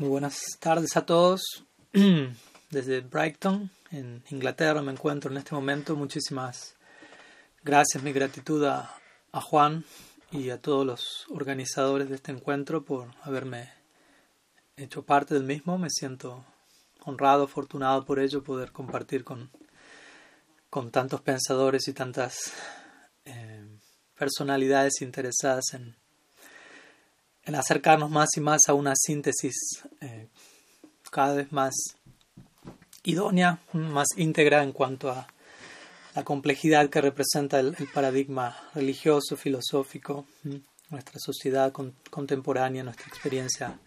[0.00, 1.42] Muy buenas tardes a todos.
[2.70, 5.94] Desde Brighton, en Inglaterra, me encuentro en este momento.
[5.94, 6.74] Muchísimas
[7.62, 8.98] gracias, mi gratitud a,
[9.30, 9.84] Juan
[10.32, 13.74] y a todos los organizadores de este encuentro por haberme
[14.78, 15.76] hecho parte del mismo.
[15.76, 16.46] Me siento
[17.04, 19.50] honrado, afortunado por ello, poder compartir con,
[20.70, 22.54] con tantos pensadores y tantas
[23.26, 23.68] eh,
[24.16, 25.94] personalidades interesadas en,
[27.50, 29.56] en acercarnos más y más a una síntesis
[30.00, 30.28] eh,
[31.10, 31.74] cada vez más
[33.02, 35.26] idónea, más íntegra en cuanto a
[36.14, 40.26] la complejidad que representa el, paradigma religioso, filosófico,
[40.90, 41.72] nuestra sociedad
[42.10, 43.80] contemporánea, nuestra experiencia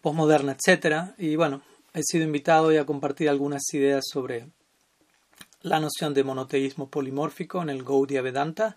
[0.00, 1.14] postmoderna, etc.
[1.18, 1.60] Y bueno,
[1.94, 4.46] he sido invitado hoy a compartir algunas ideas sobre
[5.62, 8.76] la noción de monoteísmo polimórfico en el Gaudiya Vedanta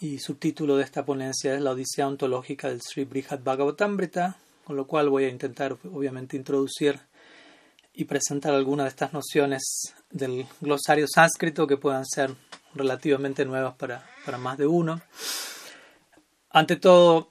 [0.00, 4.86] y subtítulo de esta ponencia es la Odisea ontológica del Sri Brihad Bhagavatamrita, con lo
[4.86, 7.00] cual voy a intentar obviamente introducir
[7.94, 12.32] y presentar algunas de estas nociones del glosario sánscrito que puedan ser
[12.74, 15.00] relativamente nuevas para, para más de uno.
[16.50, 17.28] Ante todo,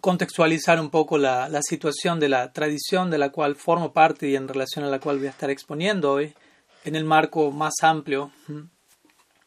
[0.00, 4.34] contextualizar un poco la, la, situación de la tradición de la cual formo parte y
[4.34, 6.34] en relación a la cual voy a estar exponiendo hoy,
[6.84, 8.32] en el marco más amplio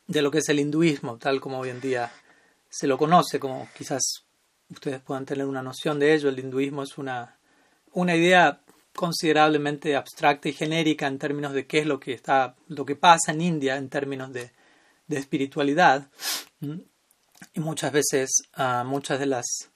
[0.08, 2.12] de lo que es el hinduismo, tal como hoy en día
[2.70, 4.02] se lo conoce, como quizás
[4.70, 6.30] ustedes puedan tener una noción de ello.
[6.30, 7.38] El hinduismo es una,
[7.94, 8.60] una idea
[8.96, 13.32] considerablemente abstracta y genérica en términos de qué es lo que está, lo que pasa
[13.32, 14.52] en India en términos de,
[15.08, 16.08] de espiritualidad.
[16.62, 19.70] Y muchas veces uh, muchas de las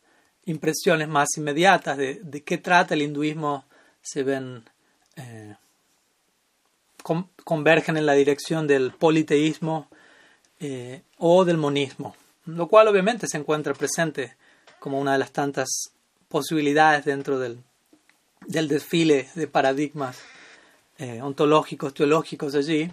[0.46, 3.66] impresiones más inmediatas de, de, qué trata el hinduismo
[4.02, 4.64] se ven
[5.18, 5.56] eh,
[7.44, 9.90] convergen en la dirección del politeísmo
[10.60, 14.36] eh, o del monismo, lo cual obviamente se encuentra presente
[14.80, 15.68] como una de las tantas
[16.28, 17.64] posibilidades dentro del,
[18.48, 20.18] del desfile de paradigmas
[20.98, 22.92] eh, ontológicos, teológicos allí.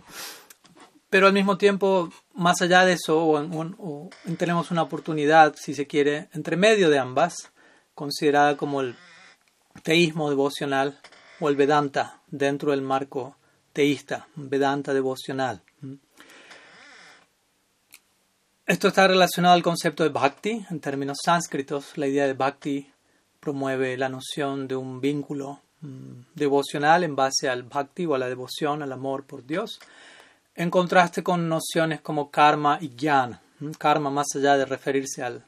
[1.09, 3.49] Pero al mismo tiempo, más allá de eso,
[4.37, 7.53] tenemos una oportunidad, si se quiere, entre medio de ambas,
[7.95, 8.97] considerada como el
[9.83, 10.99] teísmo devocional
[11.41, 13.37] o el Vedanta dentro del marco
[13.73, 15.63] teísta, Vedanta devocional.
[18.67, 20.65] Esto está relacionado al concepto de bhakti.
[20.71, 22.91] En términos sánscritos, la idea de bhakti
[23.39, 28.27] promueve la noción de un vínculo mm, devocional en base al bhakti o a la
[28.27, 29.81] devoción, al amor por Dios,
[30.55, 33.43] en contraste con nociones como karma y jnana.
[33.61, 35.45] Mm, karma, más allá de referirse al,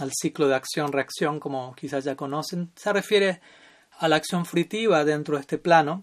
[0.00, 3.40] al ciclo de acción-reacción, como quizás ya conocen, se refiere
[4.00, 6.02] a la acción fritiva dentro de este plano,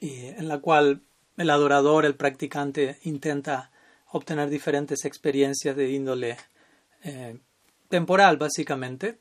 [0.00, 1.00] en la cual
[1.36, 3.71] el adorador, el practicante, intenta
[4.12, 6.36] obtener diferentes experiencias de índole
[7.02, 7.38] eh,
[7.88, 9.18] temporal, básicamente.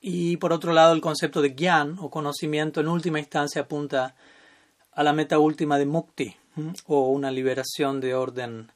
[0.00, 4.14] Y por otro lado, el concepto de gyan o conocimiento en última instancia apunta
[4.92, 6.36] a la meta última de mukti
[6.86, 8.70] o una liberación de orden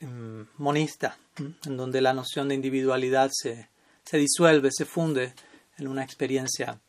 [0.00, 3.68] em, monista, en donde la noción de individualidad se,
[4.04, 5.34] se disuelve, se funde
[5.78, 6.80] en una experiencia,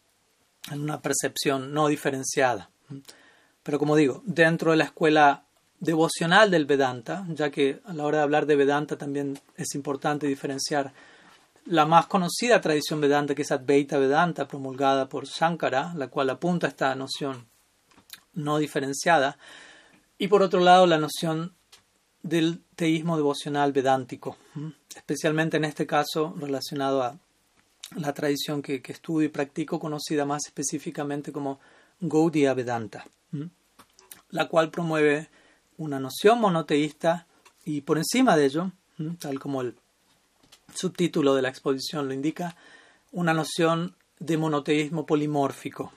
[0.72, 2.70] en una percepción no diferenciada.
[3.64, 5.45] Pero como digo, dentro de la escuela
[5.86, 10.28] devocional del Vedanta, ya que a la hora de hablar de Vedanta también es importante
[10.28, 10.92] diferenciar
[11.66, 16.68] la más conocida tradición Vedanta, que es Advaita Vedanta, promulgada por Shankara, la cual apunta
[16.68, 17.46] a esta noción
[18.34, 19.38] no diferenciada,
[20.18, 21.54] y por otro lado la noción
[22.22, 24.38] del teísmo devocional vedántico,
[24.96, 27.18] especialmente en este caso relacionado a
[27.96, 31.60] la tradición que, que estudio y practico, conocida más específicamente como
[32.00, 33.06] Gaudiya Vedanta,
[34.30, 35.30] la cual promueve
[35.78, 37.28] una noción monoteísta
[37.64, 38.72] y por encima de ello,
[39.20, 39.76] tal como el
[40.74, 42.56] subtítulo de la exposición lo indica,
[43.12, 45.92] una noción de monoteísmo polimórfico,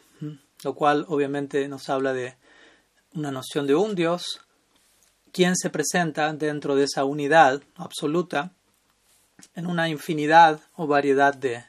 [0.62, 2.36] lo cual obviamente nos habla de
[3.14, 4.40] una noción de un Dios,
[5.32, 8.52] quien se presenta dentro de esa unidad absoluta
[9.54, 11.64] en una infinidad o variedad de,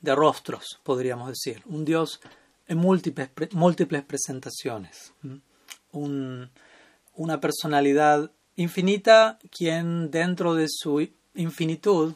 [0.00, 1.62] de rostros, podríamos decir.
[1.66, 2.20] Un Dios
[2.68, 5.12] en múltiples, múltiples presentaciones.
[5.92, 6.50] Un,
[7.14, 12.14] una personalidad infinita quien dentro de su infinitud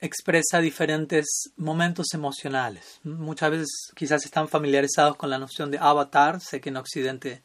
[0.00, 3.00] expresa diferentes momentos emocionales.
[3.04, 6.40] Muchas veces quizás están familiarizados con la noción de avatar.
[6.40, 7.42] Sé que en Occidente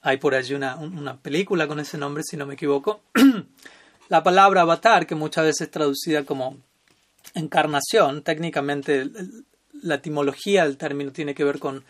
[0.00, 3.00] hay por allí una, una película con ese nombre, si no me equivoco.
[4.08, 6.58] la palabra avatar, que muchas veces es traducida como
[7.34, 9.08] encarnación, técnicamente
[9.82, 11.84] la etimología del término tiene que ver con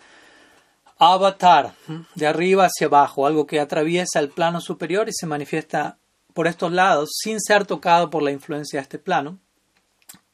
[1.05, 1.75] avatar,
[2.15, 5.99] de arriba hacia abajo, algo que atraviesa el plano superior y se manifiesta
[6.33, 9.41] por estos lados sin ser tocado por la influencia de este plano.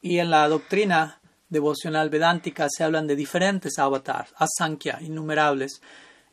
[0.03, 5.81] Y en la doctrina devocional vedántica se hablan de diferentes avatars, asankhya, innumerables,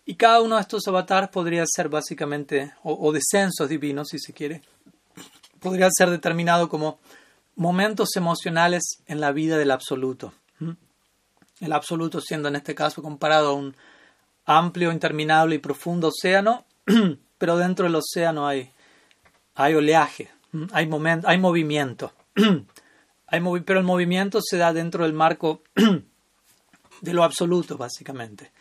[0.05, 4.61] y cada uno de estos avatars podría ser básicamente, o, descensos divinos si se quiere,
[5.61, 6.99] podría ser determinado como
[7.55, 10.33] momentos emocionales en la vida del absoluto.
[11.61, 13.75] El absoluto siendo en este caso comparado a un
[14.45, 16.65] amplio, interminable y profundo océano,
[17.37, 18.71] pero dentro del océano hay,
[19.55, 20.29] hay oleaje,
[20.71, 20.89] hay,
[21.25, 22.13] hay movimiento.
[23.27, 25.61] hay pero el movimiento se da dentro del marco
[27.01, 28.51] de lo absoluto, básicamente.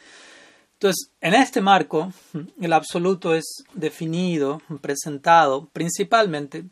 [0.74, 2.12] Entonces, en este marco,
[2.60, 6.64] el absoluto es definido, presentado principalmente,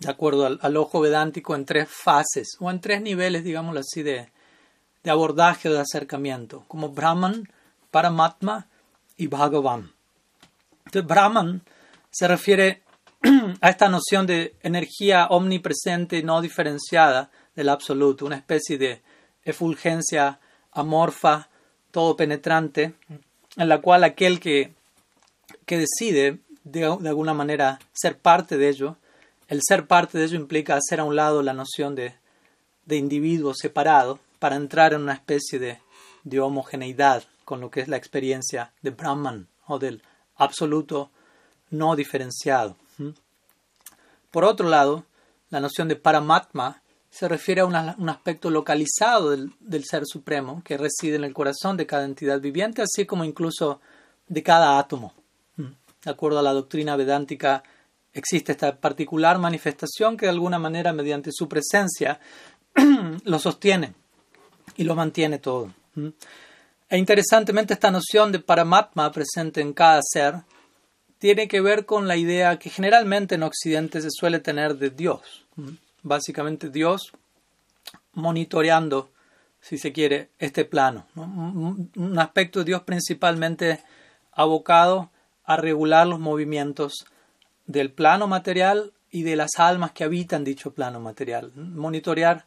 [0.00, 4.28] de acuerdo al, ojo vedántico, en tres fases o en tres niveles, digámoslo así, de,
[5.02, 7.48] de abordaje o de acercamiento, como Brahman,
[7.92, 8.66] Paramatma
[9.16, 9.92] y Bhagavan.
[10.86, 11.62] Entonces, Brahman
[12.10, 12.82] se refiere
[13.60, 19.02] a esta noción de energía omnipresente no diferenciada del absoluto, una especie de
[19.44, 20.40] efulgencia
[20.72, 21.48] amorfa,
[21.90, 22.94] todo penetrante,
[23.56, 24.72] en la cual aquel que,
[25.66, 28.96] que decide de, de, alguna manera ser parte de ello,
[29.48, 32.14] el ser parte de ello implica hacer a un lado la noción de,
[32.86, 35.78] de individuo separado para entrar en una especie de,
[36.24, 40.00] de homogeneidad con lo que es la experiencia de Brahman o del
[40.36, 41.10] absoluto
[41.68, 42.78] no diferenciado.
[44.30, 45.04] Por otro lado,
[45.50, 50.78] la noción de Paramatma se refiere a un aspecto localizado del, del, Ser Supremo que
[50.78, 53.82] reside en el corazón de cada entidad viviente, así como incluso
[54.28, 55.12] de cada átomo.
[55.58, 57.62] De acuerdo a la doctrina vedántica,
[58.14, 62.18] existe esta particular manifestación que de alguna manera, mediante su presencia,
[63.24, 63.92] lo sostiene
[64.74, 65.70] y lo mantiene todo.
[66.92, 70.42] E interesantemente, esta noción de Paramatma presente en cada ser
[71.16, 75.46] tiene que ver con la idea que generalmente en Occidente se suele tener de Dios.
[76.02, 77.10] Básicamente Dios
[78.12, 79.10] monitoreando,
[79.62, 81.06] si se quiere, este plano.
[81.16, 83.80] Un aspecto de Dios principalmente
[84.30, 85.10] abocado
[85.44, 87.06] a regular los movimientos
[87.64, 91.52] del plano material y de las almas que habitan dicho plano material.
[91.54, 92.44] Monitorear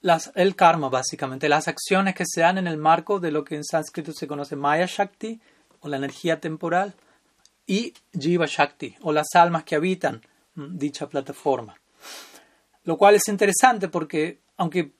[0.00, 3.56] las, el karma, básicamente, las acciones que se dan en el marco de lo que
[3.56, 5.40] en sánscrito se conoce Maya Shakti
[5.80, 6.94] o la energía temporal
[7.66, 10.22] y Jiva Shakti, o las almas que habitan
[10.54, 11.76] mm, dicha plataforma.
[12.84, 14.92] Lo cual es interesante porque, aunque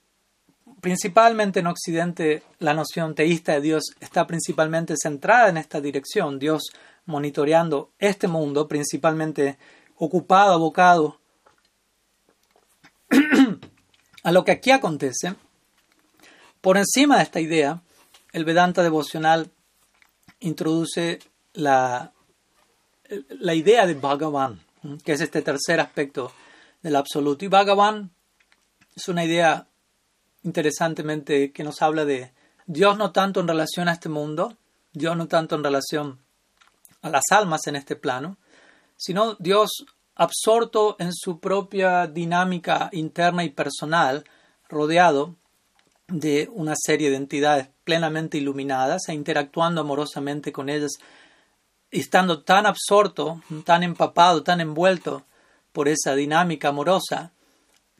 [0.80, 6.70] principalmente en Occidente la noción teísta de Dios está principalmente centrada en esta dirección, Dios
[7.06, 9.58] monitoreando este mundo, principalmente
[9.96, 11.19] ocupado, abocado
[14.22, 15.34] a lo que aquí acontece,
[16.60, 17.82] por encima de esta idea,
[18.32, 19.50] el Vedanta devocional
[20.40, 21.20] introduce
[21.54, 22.12] la
[23.28, 24.60] la idea de Bhagavan,
[25.04, 26.32] que es este tercer aspecto
[26.82, 27.44] del absoluto.
[27.44, 28.10] Y Bhagavan
[28.94, 29.66] es una idea
[30.42, 32.32] interesantemente que nos habla de
[32.66, 34.56] Dios no tanto en relación a este mundo,
[34.92, 36.20] Dios no tanto en relación
[37.02, 38.38] a las almas en este plano,
[38.96, 39.86] sino Dios
[40.20, 44.24] absorto en su propia dinámica interna y personal,
[44.68, 45.34] rodeado
[46.08, 50.98] de una serie de entidades plenamente iluminadas e interactuando amorosamente con ellas
[51.90, 55.24] estando tan absorto, tan empapado, tan envuelto
[55.72, 57.32] por esa dinámica amorosa,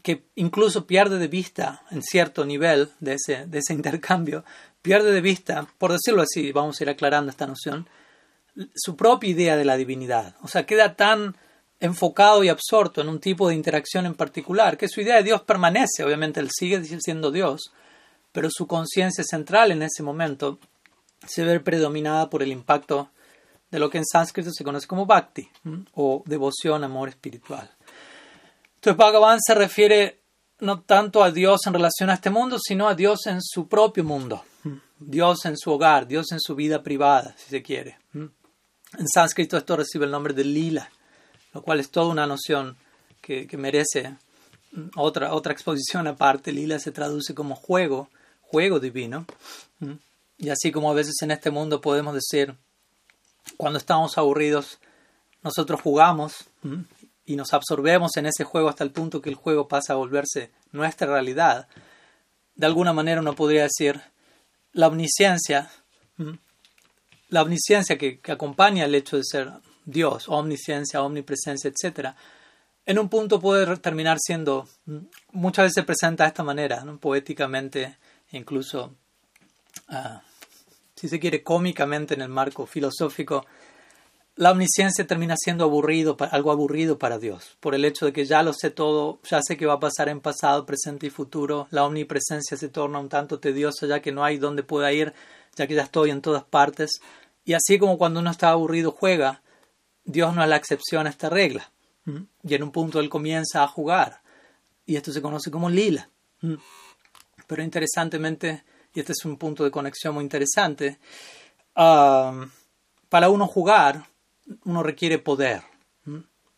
[0.02, 4.44] que incluso pierde de vista en cierto nivel de ese, de ese intercambio,
[4.82, 7.88] pierde de vista, por decirlo así, vamos a ir aclarando esta noción,
[8.74, 10.36] su propia idea de la divinidad.
[10.42, 11.34] O sea, queda tan
[11.80, 15.42] enfocado y absorto en un tipo de interacción en particular, que su idea de Dios
[15.42, 17.72] permanece, obviamente él sigue siendo Dios,
[18.32, 20.58] pero su conciencia central en ese momento
[21.26, 23.10] se ve predominada por el impacto
[23.70, 25.48] de lo que en sánscrito se conoce como bhakti
[25.94, 27.70] o devoción, amor espiritual.
[28.76, 30.20] Entonces Bhagavan se refiere
[30.60, 34.04] no tanto a Dios en relación a este mundo, sino a Dios en su propio
[34.04, 34.44] mundo,
[34.98, 37.98] Dios en su hogar, Dios en su vida privada, si se quiere.
[38.12, 40.90] En sánscrito esto recibe el nombre de lila,
[41.52, 42.76] lo cual es toda una noción
[43.20, 44.16] que, merece
[44.96, 46.52] otra, otra exposición aparte.
[46.52, 48.08] Lila se traduce como juego,
[48.40, 49.26] juego divino.
[50.38, 52.56] Y así como a veces en este mundo podemos decir
[53.56, 54.78] cuando estamos aburridos,
[55.42, 56.44] nosotros jugamos
[57.24, 60.50] y nos absorbemos en ese juego hasta el punto que el juego pasa a volverse
[60.72, 61.68] nuestra realidad.
[62.54, 64.00] De alguna manera uno podría decir
[64.72, 65.70] la omnisciencia,
[67.28, 69.50] la omnisciencia que, acompaña el hecho de ser
[69.84, 72.10] Dios, omnisciencia, omnipresencia, etc.,
[72.86, 74.66] en un punto puede terminar siendo,
[75.32, 77.98] muchas veces se presenta de esta manera, poéticamente,
[78.32, 78.94] incluso
[79.90, 80.18] uh,
[80.96, 83.46] si se quiere, cómicamente en el marco filosófico,
[84.36, 88.42] la omnisciencia termina siendo aburrido, algo aburrido para Dios, por el hecho de que ya
[88.42, 91.84] lo sé todo, ya sé que va a pasar en pasado, presente y futuro, la
[91.84, 95.12] omnipresencia se torna un tanto tediosa ya que no hay donde pueda ir,
[95.56, 97.00] ya que ya estoy en todas partes,
[97.44, 99.42] y así como cuando uno está aburrido juega,
[100.10, 101.70] Dios no es la excepción a esta regla,
[102.42, 104.22] y en un punto él comienza a jugar,
[104.84, 106.10] y esto se conoce como lila.
[107.46, 110.98] Pero interesantemente, y este es un punto de conexión muy interesante,
[111.74, 114.06] para uno jugar,
[114.64, 115.62] uno requiere poder.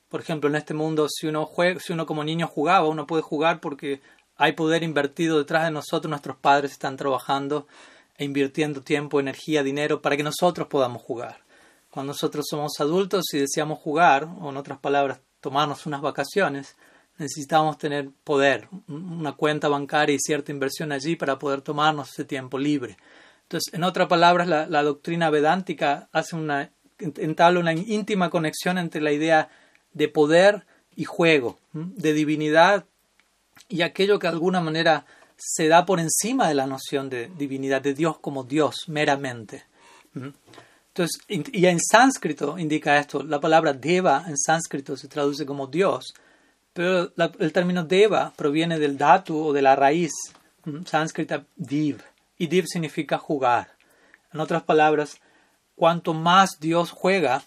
[0.08, 3.22] Por ejemplo, en este mundo, si uno, juega, si uno como niño jugaba, uno puede
[3.22, 4.00] jugar porque
[4.36, 7.66] hay poder invertido detrás de nosotros, nuestros padres están trabajando
[8.16, 11.42] e invirtiendo tiempo, energía, dinero para que nosotros podamos jugar.
[11.92, 16.74] Cuando nosotros somos adultos y deseamos jugar, o en otras palabras, tomarnos unas vacaciones,
[17.18, 22.58] necesitamos tener poder, una cuenta bancaria y cierta inversión allí para poder tomarnos ese tiempo
[22.58, 22.96] libre.
[23.42, 29.02] Entonces, en otras palabras, la, la doctrina vedántica hace una entabla una íntima conexión entre
[29.02, 29.50] la idea
[29.92, 30.64] de poder
[30.96, 32.86] y juego, de divinidad
[33.68, 35.04] y aquello que de alguna manera
[35.36, 39.64] se da por encima de la noción de divinidad, de Dios como Dios meramente.
[40.94, 46.12] Entonces, y en sánscrito indica esto, la palabra deva en sánscrito se traduce como Dios,
[46.74, 50.12] pero el término deva proviene del datu o de la raíz
[50.84, 52.02] sánscrita div,
[52.36, 53.74] y div significa jugar.
[54.34, 55.18] En otras palabras,
[55.74, 57.42] cuanto más Dios juega,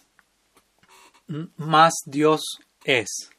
[1.56, 2.42] más Dios
[2.84, 3.30] es.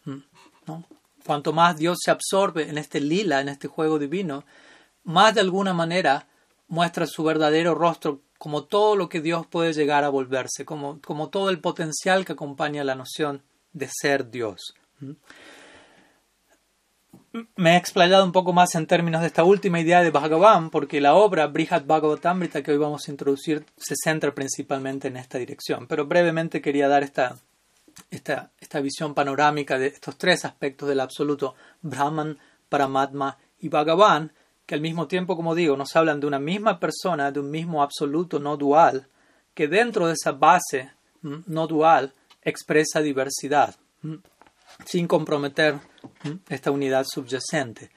[1.24, 4.44] Cuanto más Dios se absorbe en este lila, en este juego divino,
[5.02, 6.28] más de alguna manera
[6.68, 11.28] muestra su verdadero rostro como todo lo que Dios puede llegar a volverse, como, como
[11.28, 14.74] todo el potencial que acompaña la noción de ser Dios
[17.54, 21.00] me he explayado un poco más en términos de esta última idea de Bhagavan, porque
[21.00, 25.86] la obra Brihad Bhagavatamrita que hoy vamos a introducir se centra principalmente en esta dirección.
[25.86, 27.36] Pero brevemente quería dar esta,
[28.10, 32.38] esta, esta visión panorámica de estos tres aspectos del absoluto, Brahman,
[32.68, 34.32] Paramatma y Bhagavan,
[34.66, 37.82] que al mismo tiempo, como digo, nos hablan de una misma persona, de un mismo
[37.82, 39.06] absoluto no dual,
[39.54, 40.90] que dentro de esa base
[41.22, 43.76] no dual expresa diversidad
[44.84, 45.80] sin comprometer
[46.48, 47.90] esta unidad subyacente.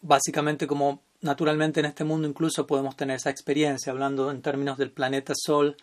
[0.00, 4.92] Básicamente como naturalmente en este mundo incluso podemos tener esa experiencia, hablando en términos del
[4.92, 5.76] planeta Sol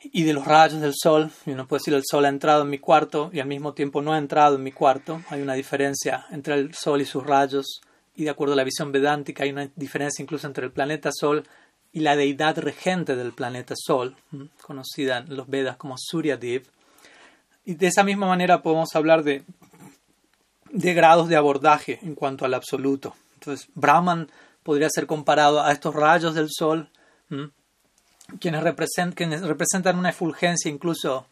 [0.00, 1.30] y de los rayos del Sol.
[1.46, 4.02] Y uno puede decir el Sol ha entrado en mi cuarto y al mismo tiempo
[4.02, 5.22] no ha entrado en mi cuarto.
[5.30, 7.80] Hay una diferencia entre el Sol y sus rayos
[8.14, 11.44] y de acuerdo a la visión vedántica hay una diferencia incluso entre el planeta Sol
[11.92, 14.16] y la deidad regente del planeta Sol,
[14.62, 16.64] conocida en los Vedas como Suryadev
[17.64, 19.44] y de esa misma manera podemos hablar de,
[20.70, 23.14] de grados de abordaje en cuanto al absoluto.
[23.34, 24.28] Entonces, Brahman
[24.62, 26.88] podría ser comparado a estos rayos del sol,
[28.40, 31.26] quienes, representan una efulgencia incluso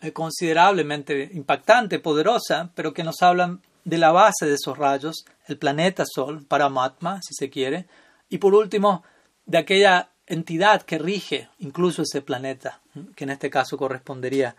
[0.00, 5.58] eh, considerablemente impactante, poderosa, pero que nos hablan de la base de esos rayos, el
[5.58, 7.86] planeta Sol, Paramatma, si se quiere,
[8.28, 9.04] y por último,
[9.46, 12.80] de aquella entidad que rige incluso ese planeta,
[13.14, 14.56] que en este caso correspondería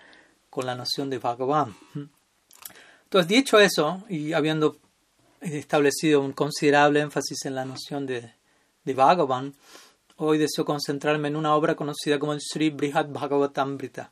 [0.50, 1.75] con la noción de Bhagavan.
[3.03, 4.77] Entonces, dicho eso, y habiendo
[5.41, 8.31] establecido un considerable énfasis en la noción de,
[8.86, 9.53] de Bhagavan,
[10.15, 14.10] hoy deseo concentrarme en una obra conocida como el Sri Brihad Bhagavatamrita.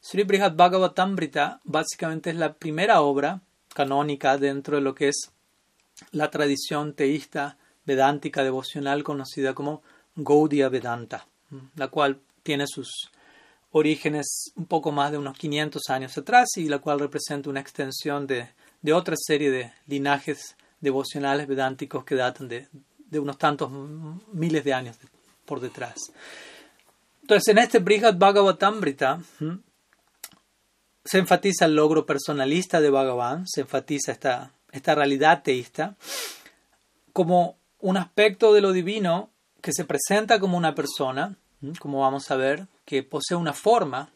[0.00, 3.42] Sri Brihad Bhagavatamrita básicamente es la primera obra
[3.74, 5.30] canónica dentro de lo que es
[6.12, 9.82] la tradición teísta vedántica devocional conocida como
[10.16, 11.26] Gaudiya Vedanta,
[11.76, 13.10] la cual tiene sus
[13.72, 18.26] orígenes un poco más de unos 500 años atrás y la cual representa una extensión
[18.26, 18.48] de,
[18.80, 23.70] de otra serie de linajes devocionales vedánticos que datan de, de unos tantos
[24.32, 24.96] miles de años
[25.44, 25.96] por detrás.
[27.22, 29.20] Entonces, en este Brihad Bhagavatamrita
[31.04, 35.96] se enfatiza el logro personalista de Bhagavan, se enfatiza esta, esta realidad teísta
[37.12, 39.30] como un aspecto de lo divino
[39.60, 41.36] que se presenta como una persona,
[41.78, 44.10] como vamos a ver, que posee una forma,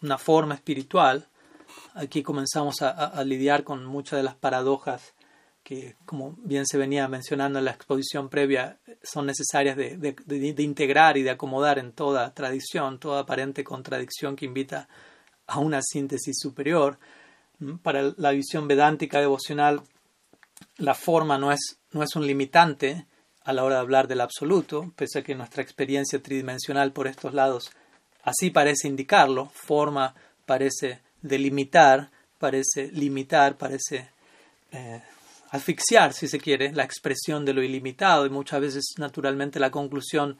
[0.00, 1.26] una forma espiritual.
[1.94, 5.14] Aquí comenzamos a, lidiar con muchas de las paradojas
[5.62, 11.22] que, como bien se venía mencionando en la exposición previa, son necesarias de, integrar y
[11.22, 14.88] de acomodar en toda tradición, toda aparente contradicción que invita a
[15.56, 16.98] una síntesis superior.
[17.82, 19.82] Para la visión vedántica devocional,
[20.76, 23.06] la forma no es, no es un limitante,
[23.44, 27.34] a la hora de hablar del absoluto, pese a que nuestra experiencia tridimensional por estos
[27.34, 27.70] lados
[28.24, 30.14] así parece indicarlo, forma
[30.46, 34.10] parece delimitar, parece limitar, parece
[34.72, 35.02] eh,
[35.50, 40.38] asfixiar, si se quiere, la expresión de lo ilimitado y muchas veces naturalmente la conclusión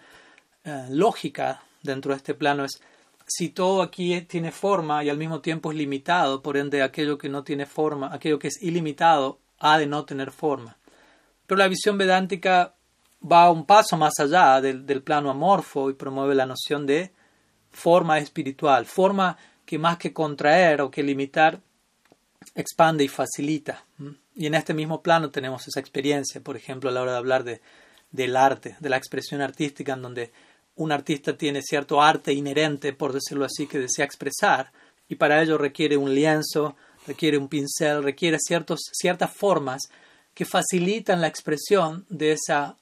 [0.65, 2.81] eh, lógica dentro de este plano es
[3.27, 7.29] si todo aquí tiene forma y al mismo tiempo es limitado, por ende aquello que
[7.29, 10.77] no tiene forma, aquello que es ilimitado, ha de no tener forma.
[11.47, 12.75] Pero la visión vedántica
[13.21, 17.13] va un paso más allá del, del plano amorfo y promueve la noción de
[17.71, 21.61] forma espiritual, forma que más que contraer o que limitar,
[22.55, 23.85] expande y facilita.
[24.35, 27.45] Y en este mismo plano tenemos esa experiencia, por ejemplo, a la hora de hablar
[27.45, 27.61] de,
[28.11, 30.33] del arte, de la expresión artística, en donde
[30.77, 34.73] un artista tiene cierto arte inherente, por decirlo así, que desea expresar,
[35.09, 36.77] y para ello requiere un lienzo,
[37.07, 39.83] requiere un pincel, requiere ciertos, ciertas formas
[40.35, 42.77] que facilitan la expresión de esa,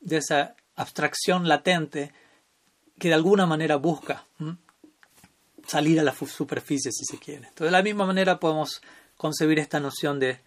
[0.00, 2.12] de esa abstracción latente
[2.98, 4.26] que de alguna manera busca
[5.66, 7.48] salir a la superficie si se quiere.
[7.48, 8.82] Entonces, de la misma manera podemos
[9.16, 10.40] concebir esta noción de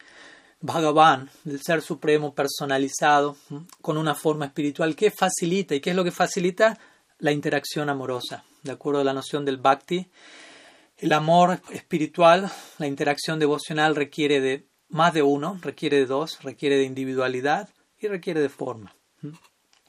[0.66, 3.38] Bhagavan, del ser supremo personalizado,
[3.82, 5.76] con una forma espiritual que facilita.
[5.76, 6.78] ¿Y qué es lo que facilita?
[7.20, 8.44] La interacción amorosa.
[8.64, 10.08] De acuerdo a la noción del bhakti,
[10.98, 16.78] el amor espiritual, la interacción devocional requiere de más de uno, requiere de dos, requiere
[16.78, 17.70] de individualidad
[18.00, 18.96] y requiere de forma.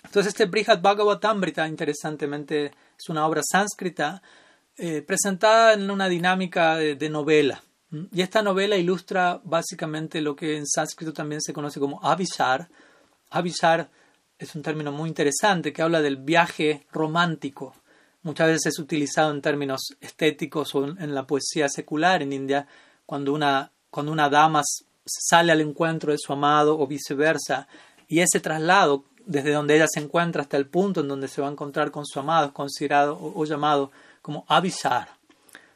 [0.05, 4.23] Entonces este Brihad Bhagavatamrita, interesantemente, es una obra sánscrita
[4.77, 7.63] eh, presentada en una dinámica de, novela.
[8.13, 12.69] Y esta novela ilustra básicamente lo que en sánscrito también se conoce como avisar.
[13.31, 13.89] Avisar
[14.39, 17.75] es un término muy interesante que habla del viaje romántico.
[18.23, 22.67] Muchas veces es utilizado en términos estéticos o en la poesía secular en India,
[23.07, 24.63] cuando una, cuando una dama
[25.07, 27.69] sale al encuentro de su amado o viceversa.
[28.09, 31.49] Y ese traslado desde donde ella se encuentra hasta el punto en donde se va
[31.49, 33.91] a encontrar con su amado es considerado o, llamado
[34.23, 35.09] como avisar.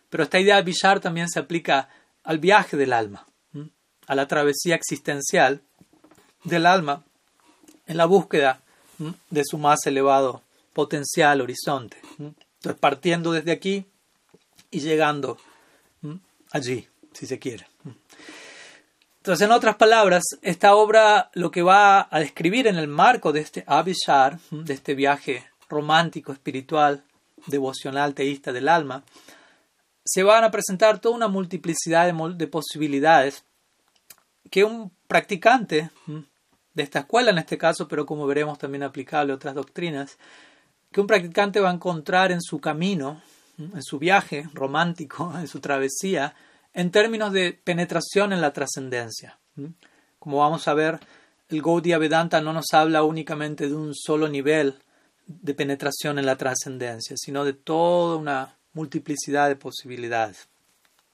[0.08, 1.88] Pero esta idea de avisar también se aplica
[2.24, 3.26] al viaje del alma,
[4.06, 5.62] a la travesía existencial
[6.44, 7.04] del alma
[7.86, 8.62] en la búsqueda
[9.30, 11.96] de su más elevado potencial horizonte.
[12.18, 13.86] Entonces, partiendo desde aquí
[14.70, 15.38] y llegando
[16.52, 17.66] allí, si se quiere.
[19.18, 23.40] Entonces, en otras palabras, esta obra lo que va a describir en el marco de
[23.40, 27.02] este Abishar, de este viaje romántico, espiritual,
[27.47, 29.02] devocional, teísta del alma,
[30.04, 33.45] se van a presentar toda una multiplicidad de, posibilidades
[34.50, 35.91] que un practicante
[36.75, 40.19] de esta escuela en este caso, pero como veremos también aplicable a otras doctrinas,
[40.91, 43.21] que un practicante va a encontrar en su camino,
[43.58, 46.34] en su viaje romántico, en su travesía,
[46.73, 49.39] en términos de penetración en la trascendencia.
[50.19, 51.00] Como vamos a ver,
[51.49, 54.76] el Gaudiya Vedanta no nos habla únicamente de un solo nivel
[55.26, 60.49] de penetración en la trascendencia, sino de toda una multiplicidad de posibilidades.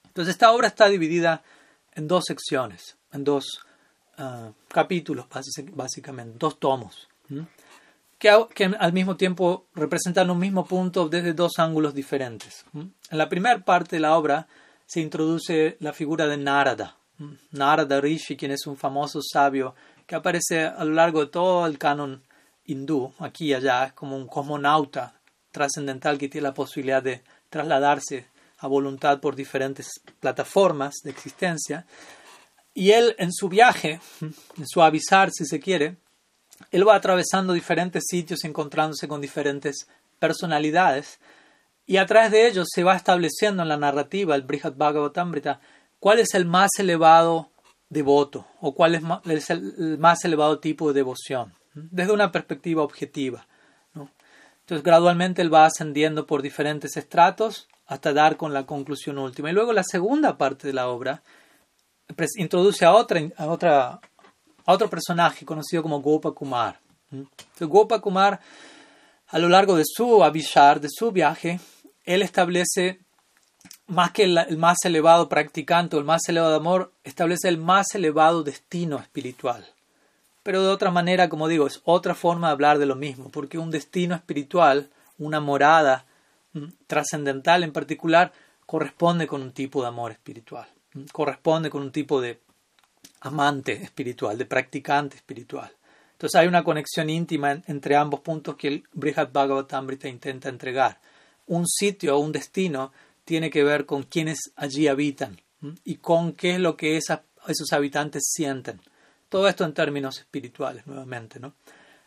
[0.05, 1.43] Entonces esta obra está dividida
[1.93, 3.59] en dos secciones, en dos
[4.17, 5.27] ah, capítulos
[5.73, 7.07] básicamente, dos tomos,
[8.17, 12.65] que, al mismo tiempo representan un mismo punto desde dos ángulos diferentes.
[12.73, 14.47] En la primera parte de la obra
[14.85, 16.97] se introduce la figura de Narada,
[17.51, 21.77] Narada Rishi, quien es un famoso sabio que aparece a lo largo de todo el
[21.77, 22.23] canon
[22.65, 25.19] hindú, aquí y allá, es como un cosmonauta
[25.51, 28.27] trascendental que tiene la posibilidad de trasladarse
[28.59, 31.85] a voluntad por diferentes plataformas de existencia.
[32.73, 35.97] Y él en su viaje, en su avisar si se quiere,
[36.71, 39.87] él va atravesando diferentes sitios, encontrándose con diferentes
[40.19, 41.19] personalidades,
[41.85, 45.61] y a través de ellos se va estableciendo en la narrativa, el Brihad Bhagavatamrita,
[45.99, 47.49] cuál es el más elevado
[47.89, 53.47] devoto o cuál es, el más elevado tipo de devoción, desde una perspectiva objetiva.
[54.67, 59.49] Entonces gradualmente él va ascendiendo por diferentes estratos hasta dar con la conclusión última.
[59.49, 61.23] Y luego la segunda parte de la obra
[62.35, 63.99] introduce a, otra, a,
[64.65, 66.81] otro personaje conocido como Gopa Kumar.
[67.09, 68.41] Entonces, Gopa Kumar,
[69.27, 71.61] a lo largo de su avishar, de su viaje,
[72.03, 72.99] él establece
[73.85, 78.43] más que el, más elevado practicante o el más elevado amor, establece el más elevado
[78.43, 79.65] destino espiritual.
[80.47, 83.57] Pero de otra manera, como digo, es otra forma de hablar de lo mismo, porque
[83.57, 86.05] un destino espiritual, una morada
[86.53, 88.31] mm, trascendental en particular,
[88.65, 92.39] corresponde con un tipo de amor espiritual, mm, corresponde con un tipo de
[93.19, 95.69] amante espiritual, de practicante espiritual.
[96.13, 101.01] Entonces hay una conexión íntima entre ambos puntos que el Brihad Bhagavatamrita intenta entregar.
[101.47, 102.93] Un sitio o un destino
[103.25, 105.41] tiene que ver con quienes allí habitan
[105.83, 108.79] y con qué es lo que esos habitantes sienten.
[109.29, 111.39] Todo esto en términos espirituales, nuevamente.
[111.39, 111.53] ¿no?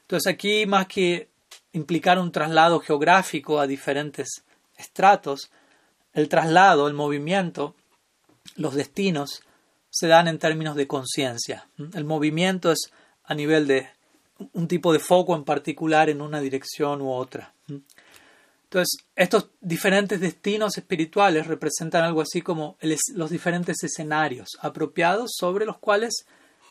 [0.02, 1.28] Entonces aquí, más que
[1.72, 4.44] implicar un traslado geográfico a diferentes
[4.76, 5.50] estratos,
[6.12, 7.74] el traslado, el movimiento,
[8.56, 9.42] los destinos
[9.90, 11.68] se dan en términos de conciencia.
[11.94, 12.90] El movimiento es
[13.24, 13.88] a nivel de
[14.52, 17.52] un tipo de foco en particular en una dirección u otra.
[17.68, 22.76] Entonces, estos diferentes destinos espirituales representan algo así como
[23.14, 26.24] los diferentes escenarios apropiados sobre los cuales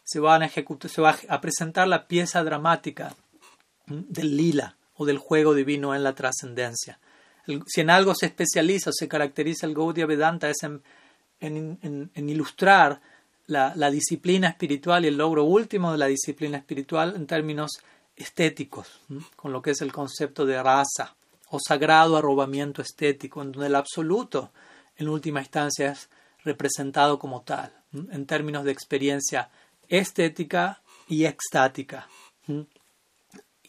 [0.10, 3.16] se, va a presentar la pieza dramática
[3.86, 7.00] del lila o del juego divino en la trascendencia.
[7.68, 13.02] Si en algo se especializa o se caracteriza el Gaudiya Vedanta es en, ilustrar
[13.46, 17.80] la, la, disciplina espiritual y el logro último de la disciplina espiritual en términos
[18.16, 19.00] estéticos,
[19.36, 21.16] con lo que es el concepto de raza
[21.50, 24.52] o sagrado arrobamiento estético, en donde el absoluto
[24.98, 26.10] en última instancia es
[26.44, 29.50] representado como tal, en términos de experiencia
[29.90, 32.08] estética y extática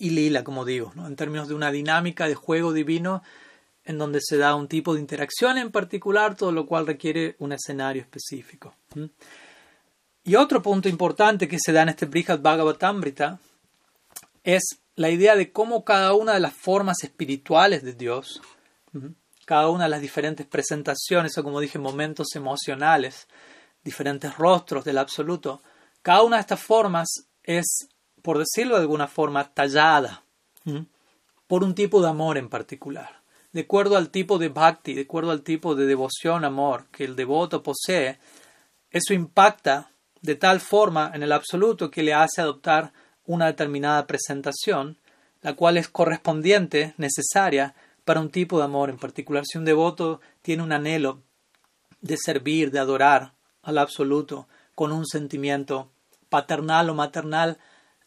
[0.00, 3.22] y lila, como digo, en términos de una dinámica de juego divino
[3.84, 7.52] en donde se da un tipo de interacción en particular, todo lo cual requiere un
[7.52, 8.74] escenario específico.
[10.24, 13.40] Y otro punto importante que se da en este Brihad Bhagavatamrita
[14.42, 14.62] es
[14.96, 18.40] la idea de cómo cada una de las formas espirituales de Dios,
[19.44, 23.28] cada una de las diferentes presentaciones o como dije, momentos emocionales,
[23.84, 25.62] diferentes rostros del absoluto,
[26.02, 27.08] cada una de estas formas
[27.42, 27.88] es
[28.22, 30.22] por decirlo de alguna forma, tallada
[31.46, 33.22] por un tipo de amor en particular.
[33.52, 37.16] De acuerdo al tipo de bhakti, de acuerdo al tipo de devoción, amor que el
[37.16, 38.18] devoto posee,
[38.90, 42.92] eso impacta de tal forma en el absoluto que le hace adoptar
[43.24, 44.98] una determinada presentación,
[45.40, 49.44] la cual es correspondiente, necesaria, para un tipo de amor en particular.
[49.46, 51.22] Si un devoto tiene un anhelo
[52.00, 53.32] de servir, de adorar
[53.62, 55.90] al absoluto, con un sentimiento
[56.28, 57.58] paternal o maternal,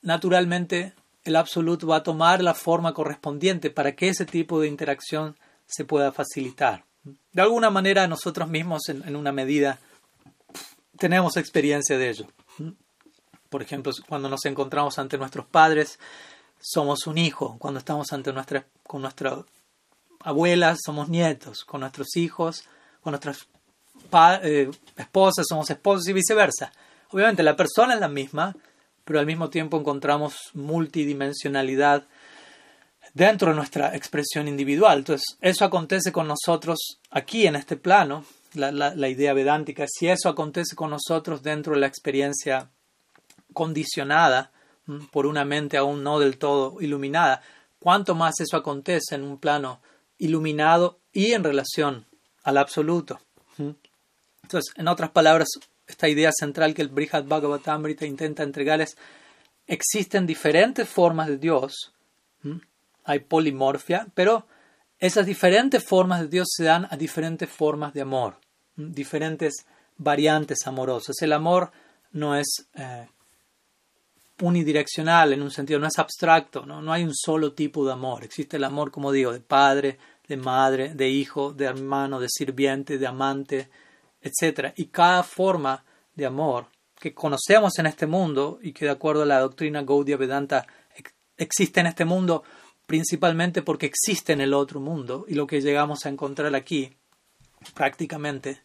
[0.01, 5.37] naturalmente el absoluto va a tomar la forma correspondiente para que ese tipo de interacción
[5.65, 6.85] se pueda facilitar.
[7.31, 9.79] De alguna manera nosotros mismos en, una medida
[10.97, 12.27] tenemos experiencia de ello.
[13.49, 15.99] Por ejemplo, cuando nos encontramos ante nuestros padres,
[16.59, 17.57] somos un hijo.
[17.59, 19.39] Cuando estamos ante nuestra, con nuestras
[20.21, 21.63] abuelas, somos nietos.
[21.65, 22.63] Con nuestros hijos,
[23.01, 23.47] con nuestras
[24.43, 26.71] eh, esposas, somos esposos y viceversa.
[27.09, 28.55] Obviamente la persona es la misma,
[29.03, 32.07] pero al mismo tiempo encontramos multidimensionalidad
[33.13, 34.99] dentro de nuestra expresión individual.
[34.99, 40.75] Entonces, eso acontece con nosotros aquí en este plano, la, idea vedántica, si eso acontece
[40.75, 42.69] con nosotros dentro de la experiencia
[43.51, 44.51] condicionada
[45.11, 47.41] por una mente aún no del todo iluminada,
[47.79, 49.81] cuánto más eso acontece en un plano
[50.17, 52.05] iluminado y en relación
[52.43, 53.19] al absoluto.
[53.57, 55.47] Entonces, en otras palabras,
[55.87, 58.95] esta idea central que el Brihad Bhagavatamrita intenta entregar es,
[59.67, 61.93] existen diferentes formas de Dios,
[63.05, 64.47] hay polimorfia, pero
[64.99, 68.37] esas diferentes formas de Dios se dan a diferentes formas de amor,
[68.75, 69.65] diferentes
[69.97, 71.21] variantes amorosas.
[71.21, 71.71] El amor
[72.11, 73.07] no es eh,
[74.41, 76.81] unidireccional en un sentido, no es abstracto, ¿no?
[76.81, 78.23] no hay un solo tipo de amor.
[78.23, 82.97] Existe el amor, como digo, de padre, de madre, de hijo, de hermano, de sirviente,
[82.97, 83.69] de amante,
[84.21, 84.73] etc.
[84.77, 85.83] Y cada forma
[86.15, 86.67] de amor
[86.99, 90.65] que conocemos en este mundo y que de acuerdo a la doctrina Gaudiya Vedanta
[91.37, 92.43] existe en este mundo
[92.85, 96.95] principalmente porque existe en el otro mundo y lo que llegamos a encontrar aquí
[97.73, 98.61] prácticamente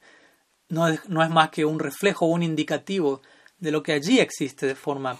[0.68, 3.22] no es, no es más que un reflejo, un indicativo
[3.58, 5.18] de lo que allí existe de forma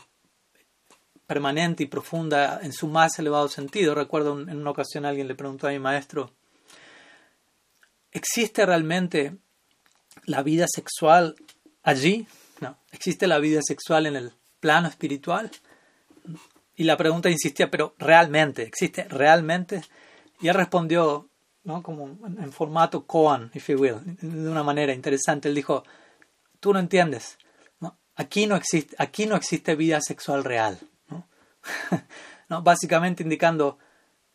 [1.29, 3.95] permanente y profunda en su más elevado sentido.
[3.95, 6.33] Recuerdo en una ocasión alguien le preguntó a mi maestro,
[8.11, 9.37] ¿existe realmente
[10.25, 11.37] la vida sexual
[11.83, 12.27] allí?
[12.61, 12.79] No.
[12.93, 15.51] ¿Existe la vida sexual en el plano espiritual?
[16.75, 18.63] Y la pregunta insistía, pero ¿realmente?
[18.63, 19.83] ¿Existe realmente?
[20.41, 21.29] Y él respondió,
[21.63, 21.83] ¿no?
[21.83, 25.51] como en, formato koan, if you will, de una manera interesante.
[25.51, 25.85] Él dijo,
[26.59, 27.37] tú no entiendes.
[27.81, 27.99] ¿no?
[28.17, 30.79] Aquí, no existe, aquí no existe vida sexual real.
[32.49, 32.63] ¿no?
[32.63, 33.79] Básicamente indicando,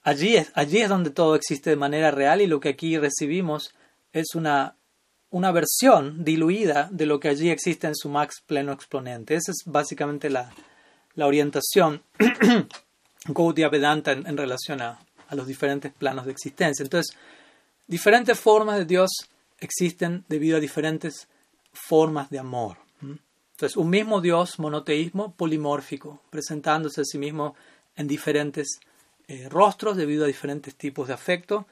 [0.01, 3.73] allí es, allí es donde todo existe de manera real y lo que aquí recibimos
[4.11, 4.75] es una
[5.33, 9.33] una versión diluida de lo que allí existe en su max pleno exponente.
[9.33, 10.53] Esa es básicamente la,
[11.17, 12.03] orientación
[13.25, 14.99] Gaudiya Vedanta en, relación a,
[15.31, 16.83] los diferentes planos de existencia.
[16.83, 17.17] Entonces,
[17.87, 19.09] diferentes formas de Dios
[19.59, 21.27] existen debido a diferentes
[21.71, 22.77] formas de amor.
[23.53, 27.55] Entonces, un mismo Dios, monoteísmo polimórfico, presentándose a sí mismo
[27.95, 28.79] en diferentes
[29.27, 31.65] eh, rostros debido a diferentes tipos de afecto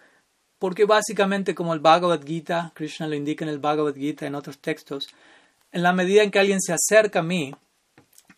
[0.62, 4.60] porque básicamente como el Bhagavad Gita, Krishna lo indica en el Bhagavad Gita en otros
[4.60, 5.08] textos,
[5.72, 7.56] en la medida en que alguien se acerca a mí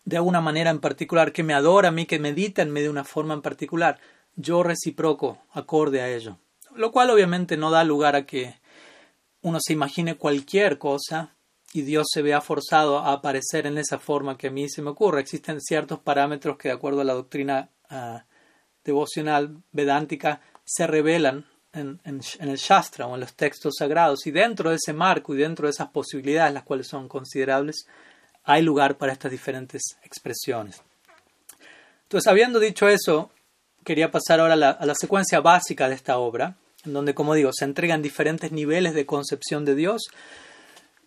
[0.06, 2.88] de alguna manera en particular, que me adora a mí, que medita en mí de
[2.88, 4.00] una forma en particular,
[4.36, 6.38] yo reciproco acorde a ello.
[6.74, 8.58] Lo cual obviamente no da lugar a que
[9.42, 11.33] uno se imagine cualquier cosa
[11.76, 14.90] y Dios se vea forzado a aparecer en esa forma que a mí se me
[14.90, 15.20] ocurre.
[15.20, 18.24] Existen ciertos parámetros que de acuerdo a la doctrina ah,
[18.84, 24.24] devocional vedántica se revelan en, el Shastra o en los textos sagrados.
[24.28, 27.88] Y dentro de ese marco y dentro de esas posibilidades, las cuales son considerables,
[28.44, 30.80] hay lugar para estas diferentes expresiones.
[32.04, 33.32] Entonces, habiendo dicho eso,
[33.82, 37.64] quería pasar ahora a la, secuencia básica de esta obra, en donde, como digo, se
[37.64, 40.02] entregan diferentes niveles de concepción de Dios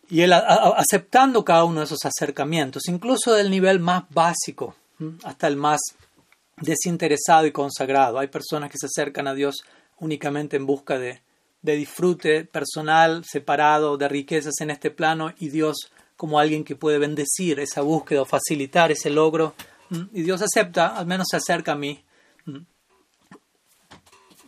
[0.09, 4.75] y él aceptando cada uno de esos acercamientos, incluso del nivel más básico
[5.23, 5.79] hasta el más
[6.57, 8.19] desinteresado y consagrado.
[8.19, 9.63] Hay personas que se acercan a Dios
[9.99, 11.21] únicamente en busca de,
[11.61, 16.97] de disfrute personal, separado, de riquezas en este plano y Dios como alguien que puede
[16.97, 19.53] bendecir esa búsqueda o facilitar ese logro.
[20.11, 22.03] Y Dios acepta, al menos se acerca a mí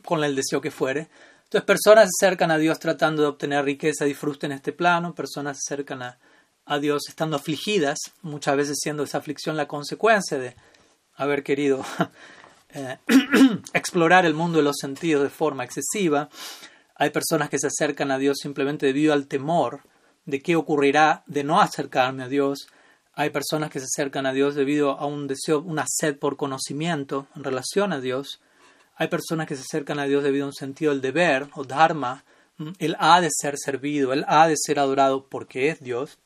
[0.03, 1.07] con el deseo que fuere.
[1.49, 5.57] Entonces personas se acercan a Dios tratando de obtener riqueza, disfrute en este plano, personas
[5.57, 6.19] se acercan a,
[6.65, 10.55] a Dios estando afligidas, muchas veces siendo esa aflicción la consecuencia de
[11.15, 11.83] haber querido
[12.69, 12.99] eh,
[13.73, 16.29] explorar el mundo de los sentidos de forma excesiva.
[16.93, 19.81] Hay personas que se acercan a Dios simplemente debido al temor
[20.25, 22.67] de qué ocurrirá de no acercarme a Dios.
[23.13, 27.25] Hay personas que se acercan a Dios debido a un deseo, una sed por conocimiento
[27.35, 28.39] en relación a Dios.
[28.99, 32.25] Hay personas que se acercan a Dios debido a un sentido del deber o dharma.
[32.79, 36.19] Él ha de ser servido, Él ha de ser adorado porque es Dios.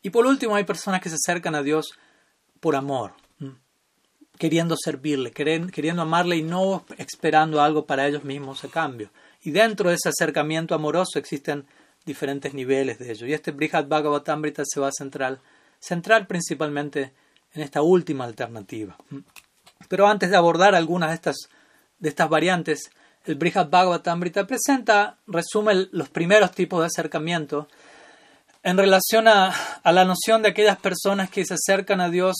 [0.00, 1.98] Y por último, hay personas que se acercan a Dios
[2.60, 3.14] por amor,
[4.38, 9.10] queriendo servirle, queriendo amarle y no esperando algo para ellos mismos a cambio.
[9.42, 11.66] Y dentro de ese acercamiento amoroso existen
[12.04, 13.26] diferentes niveles de ello.
[13.26, 15.40] Y este Brihad Bhagavatamrita se va a centrar,
[15.80, 17.12] centrar principalmente
[17.52, 18.96] en esta última alternativa.
[19.88, 21.48] Pero antes de abordar algunas de estas,
[22.04, 22.90] de estas variantes,
[23.24, 27.66] el Brihad Bhagavatamrita presenta, resume los primeros tipos de acercamiento.
[28.62, 32.36] En relación a, la noción de aquellas personas que se acercan a Dios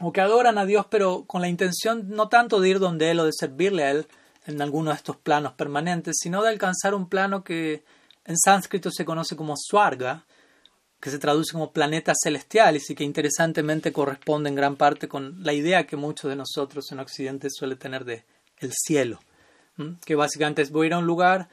[0.00, 3.20] o que adoran a Dios, pero con la intención no tanto de ir donde Él
[3.20, 4.08] o de servirle a Él
[4.46, 7.84] en alguno de estos planos permanentes, sino de alcanzar un plano que
[8.24, 10.24] en sánscrito se conoce como Swarga,
[11.00, 15.52] que se traduce como planetas celestiales y que interesantemente corresponde en gran parte con la
[15.52, 18.24] idea que muchos de nosotros en Occidente suele tener de
[18.58, 19.20] el cielo,
[20.04, 21.48] que básicamente es voy a ir a un lugar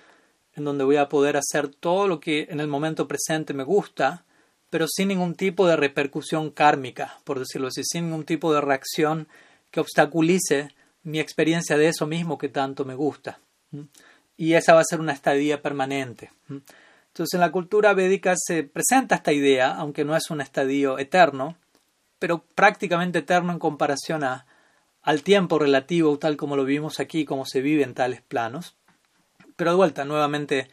[0.53, 4.25] en donde voy a poder hacer todo lo que en el momento presente me gusta,
[4.69, 9.27] pero sin ningún tipo de repercusión kármica, por decirlo así, sin ningún tipo de reacción
[9.69, 10.69] que obstaculice
[11.03, 13.39] mi experiencia de eso mismo que tanto me gusta.
[14.37, 16.31] Y esa va a ser una estadía permanente.
[16.49, 21.57] Entonces en la cultura védica se presenta esta idea, aunque no es un estadio eterno,
[22.19, 24.45] pero prácticamente eterno en comparación a,
[25.01, 28.75] al tiempo relativo tal como lo vivimos aquí, como se vive en tales planos.
[29.55, 30.69] Pero de vuelta, nuevamente,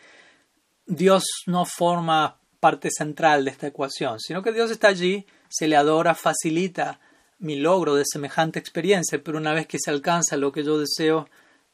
[0.86, 5.76] Dios no forma parte central de esta ecuación, sino que Dios está allí, se le
[5.76, 7.00] adora, facilita
[7.38, 11.28] mi logro de semejante experiencia, pero una vez que se alcanza lo que yo deseo,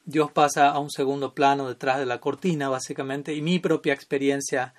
[0.04, 4.74] Dios pasa a un segundo plano detrás de la cortina, básicamente, y mi propia experiencia,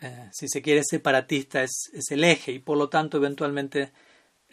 [0.00, 3.92] eh, si se quiere, separatista, es, es, el eje, y por lo tanto, eventualmente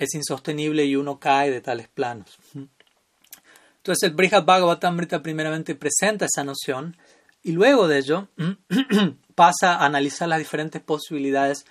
[0.05, 2.37] es insostenible y uno cae de tales planos.
[2.53, 6.95] Entonces, el Brihad Bhagavatamrita primeramente presenta esa noción,
[7.43, 8.27] y luego de ello
[9.35, 11.65] pasa a analizar las diferentes posibilidades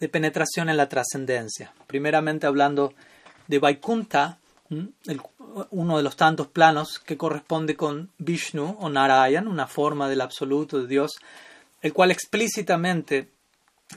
[0.00, 1.72] de penetración en la trascendencia.
[1.86, 2.94] Primeramente hablando
[3.46, 4.38] de Vaikunta,
[5.70, 10.80] uno de los tantos planos que corresponde con Vishnu o Narayan, una forma del absoluto
[10.80, 11.12] de Dios,
[11.82, 13.28] el cual explícitamente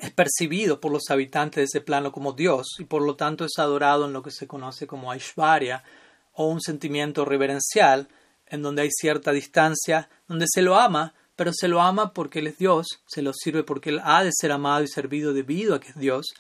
[0.01, 3.57] es percibido por los habitantes de ese plano como Dios y por lo tanto es
[3.57, 5.83] adorado en lo que se conoce como Aishvarya
[6.33, 8.07] o un sentimiento reverencial
[8.47, 12.47] en donde hay cierta distancia, donde se lo ama, pero se lo ama porque Él
[12.47, 15.79] es Dios, se lo sirve porque Él ha de ser amado y servido debido a
[15.79, 16.33] que es Dios,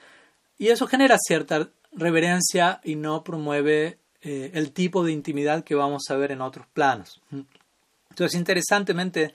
[0.57, 6.03] y eso genera cierta reverencia y no promueve eh, el tipo de intimidad que vamos
[6.09, 7.21] a ver en otros planos.
[8.09, 9.33] Entonces, interesantemente,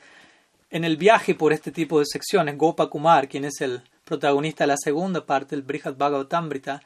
[0.71, 4.69] en el viaje por este tipo de secciones, Gopa Kumar, quien es el protagonista de
[4.69, 6.83] la segunda parte del Brihad Bhagavatamrita,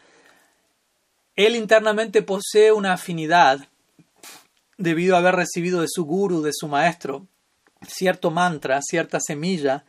[1.35, 3.67] él internamente posee una afinidad
[4.77, 7.27] debido a haber recibido de su guru, de su maestro,
[7.89, 9.87] cierto mantra, cierta semilla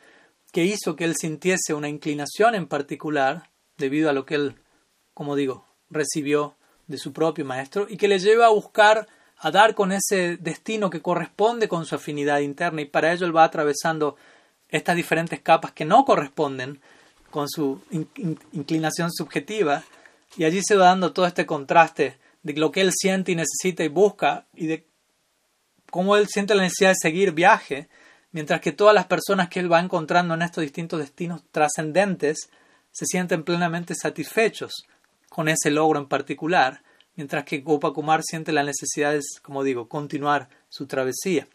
[0.53, 4.55] que hizo que él sintiese una inclinación en particular debido a lo que él,
[5.13, 6.55] como digo, recibió
[6.87, 9.07] de su propio maestro y que le lleva a buscar
[9.39, 13.35] a dar con ese destino que corresponde con su afinidad interna y para ello él
[13.35, 14.15] va atravesando
[14.69, 16.79] estas diferentes capas que no corresponden
[17.35, 17.81] con su
[18.53, 19.83] inclinación subjetiva
[20.37, 23.83] y allí se va dando todo este contraste de lo que él siente y necesita
[23.83, 24.87] y busca y de
[25.91, 27.89] cómo él siente la necesidad de seguir viaje,
[28.31, 32.49] mientras que todas las personas que él va encontrando en estos distintos destinos trascendentes
[32.93, 34.85] se sienten plenamente satisfechos
[35.27, 36.83] con ese logro en particular,
[37.17, 41.49] mientras que Gopakumar siente la necesidad de, como digo, continuar su travesía.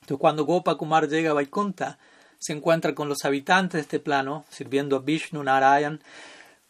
[0.00, 2.00] Entonces, cuando Gopa Kumar llega a Vaikunta,
[2.42, 6.02] se encuentra con los habitantes de este plano, sirviendo a Vishnu, Narayan,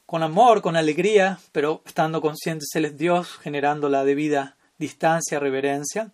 [0.04, 6.12] con amor, con alegría, pero estando conscientes Él es Dios, generando la debida distancia, reverencia.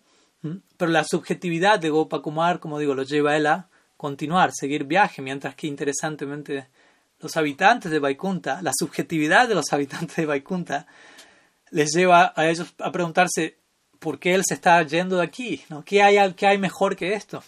[0.77, 3.67] Pero la subjetividad de Gopa Kumar, como digo, lo lleva a él a
[3.97, 6.69] continuar, seguir viaje, mientras que interesantemente
[7.19, 10.87] los habitantes de Vaikunta, la subjetividad de los habitantes de Vaikunta,
[11.71, 13.57] les lleva a ellos a preguntarse
[13.99, 15.83] por qué él se está yendo de aquí, ¿no?
[15.83, 17.43] ¿Qué hay, qué hay mejor que esto?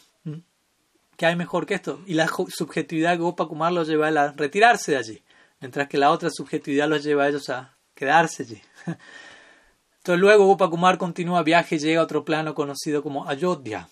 [1.22, 2.02] ¿Qué hay mejor que esto?
[2.08, 5.24] Y la subjetividad de Gopa Kumar los lleva a, a retirarse de allí
[5.62, 8.62] mientras que la otra subjetividad los lleva a ellos a quedarse allí.
[9.98, 13.88] Entonces luego Gopakumar continúa viaje y llega a otro plano conocido como Ayodhya,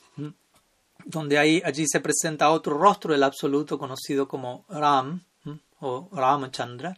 [1.05, 5.23] donde ahí, allí se presenta otro rostro del absoluto conocido como Ram
[5.79, 6.97] o Ramachandra,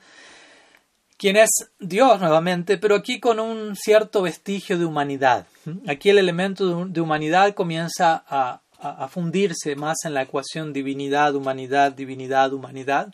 [1.17, 5.45] quien es Dios nuevamente, pero aquí con un cierto vestigio de humanidad.
[5.87, 11.91] Aquí el elemento de humanidad comienza a, a fundirse más en la ecuación divinidad, humanidad,
[11.91, 13.13] divinidad, humanidad.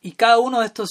[0.00, 0.90] Y cada uno de estos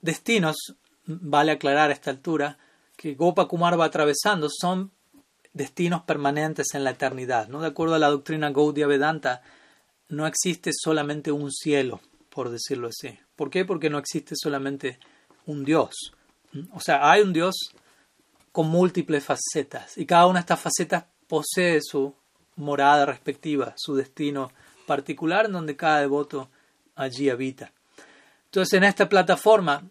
[0.00, 0.56] destinos,
[1.04, 2.58] vale aclarar a esta altura,
[2.96, 4.90] que Gopa Kumar va atravesando, son
[5.52, 7.48] destinos permanentes en la eternidad.
[7.48, 7.60] ¿no?
[7.60, 9.42] De acuerdo a la doctrina Gaudiya Vedanta,
[10.08, 12.00] no existe solamente un cielo,
[12.30, 13.18] por decirlo así.
[13.36, 13.64] ¿Por qué?
[13.64, 14.98] Porque no existe solamente
[15.46, 15.94] un Dios.
[16.72, 17.54] O sea, hay un Dios
[18.50, 22.14] con múltiples facetas y cada una de estas facetas posee su
[22.56, 24.50] morada respectiva, su destino
[24.86, 26.48] particular en donde cada devoto
[26.96, 27.72] allí habita.
[28.46, 29.84] Entonces, en esta plataforma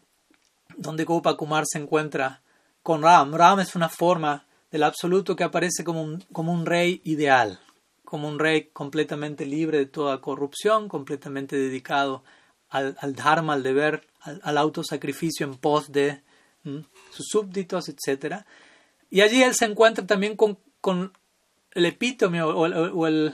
[0.76, 2.42] donde Gopa Kumar se encuentra
[2.84, 7.02] con Ram, Ram es una forma del absoluto que aparece como un, como un rey
[7.04, 7.60] ideal,
[8.04, 12.24] como un rey completamente libre de toda corrupción, completamente dedicado
[12.70, 16.22] al, Dharma, al deber, al, autosacrificio en pos de
[17.12, 18.44] sus súbditos, etc.
[19.10, 20.58] Y allí él se encuentra también con,
[21.74, 23.34] el epítome o el,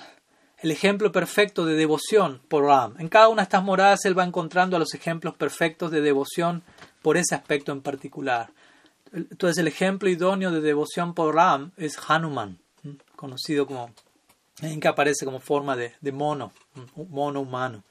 [0.64, 2.96] el ejemplo perfecto de devoción por Ram.
[2.98, 6.64] En cada una de estas moradas él va encontrando a los ejemplos perfectos de devoción
[7.02, 8.50] por ese aspecto en particular.
[9.12, 12.58] Entonces el ejemplo idóneo de devoción por Ram es Hanuman,
[13.18, 13.92] conocido como,
[14.62, 16.54] en que aparece como forma de, mono,
[17.10, 17.84] mono humano.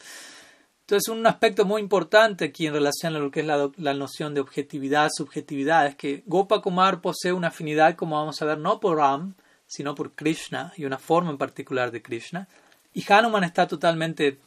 [0.81, 4.33] Entonces un aspecto muy importante aquí en relación a lo que es la, la noción
[4.33, 8.81] de objetividad, subjetividad, es que Gopa Kumar posee una afinidad, como vamos a ver, no
[8.81, 9.35] por Ram,
[9.73, 12.47] sino por Krishna y una forma en particular de Krishna.
[12.93, 14.39] Y Hanuman está totalmente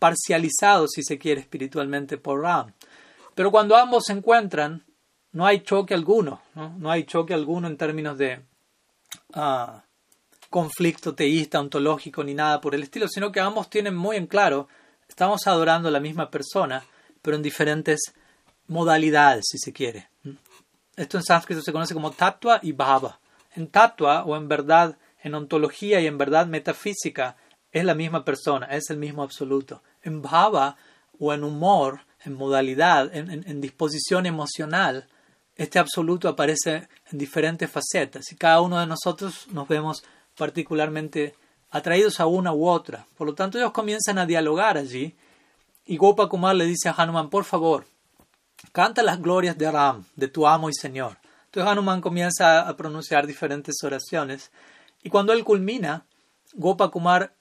[0.00, 2.72] parcializado, si se quiere, espiritualmente por Ram.
[3.36, 4.82] Pero cuando ambos se encuentran,
[5.30, 8.40] no hay choque alguno, no, hay choque alguno en términos de
[9.34, 9.84] ah,
[10.50, 14.66] conflicto teísta, ontológico, ni nada por el estilo, sino que ambos tienen muy en claro,
[15.08, 16.84] estamos adorando a la misma persona,
[17.22, 18.00] pero en diferentes
[18.66, 20.08] modalidades, si se quiere.
[20.96, 23.20] Esto en sánscrito se conoce como tatua y bhava.
[23.54, 27.36] En tatua, o en verdad, en ontología y en verdad metafísica,
[27.72, 29.82] es la misma persona, es el mismo absoluto.
[30.02, 30.76] En bhava
[31.18, 35.08] o en humor, en modalidad, en, disposición emocional,
[35.56, 40.04] este absoluto aparece en diferentes facetas y cada uno de nosotros nos vemos
[40.36, 41.34] particularmente
[41.70, 43.06] atraídos a una u otra.
[43.16, 45.14] Por lo tanto, ellos comienzan a dialogar allí
[45.86, 47.86] y Gopa Kumar le dice a Hanuman, por favor,
[48.72, 51.21] canta las glorias de Ram, de tu amo y Señor.
[51.52, 54.50] Entonces Hanuman comienza a pronunciar diferentes oraciones
[55.02, 56.06] y cuando él culmina,
[56.54, 57.34] Gopa Kumar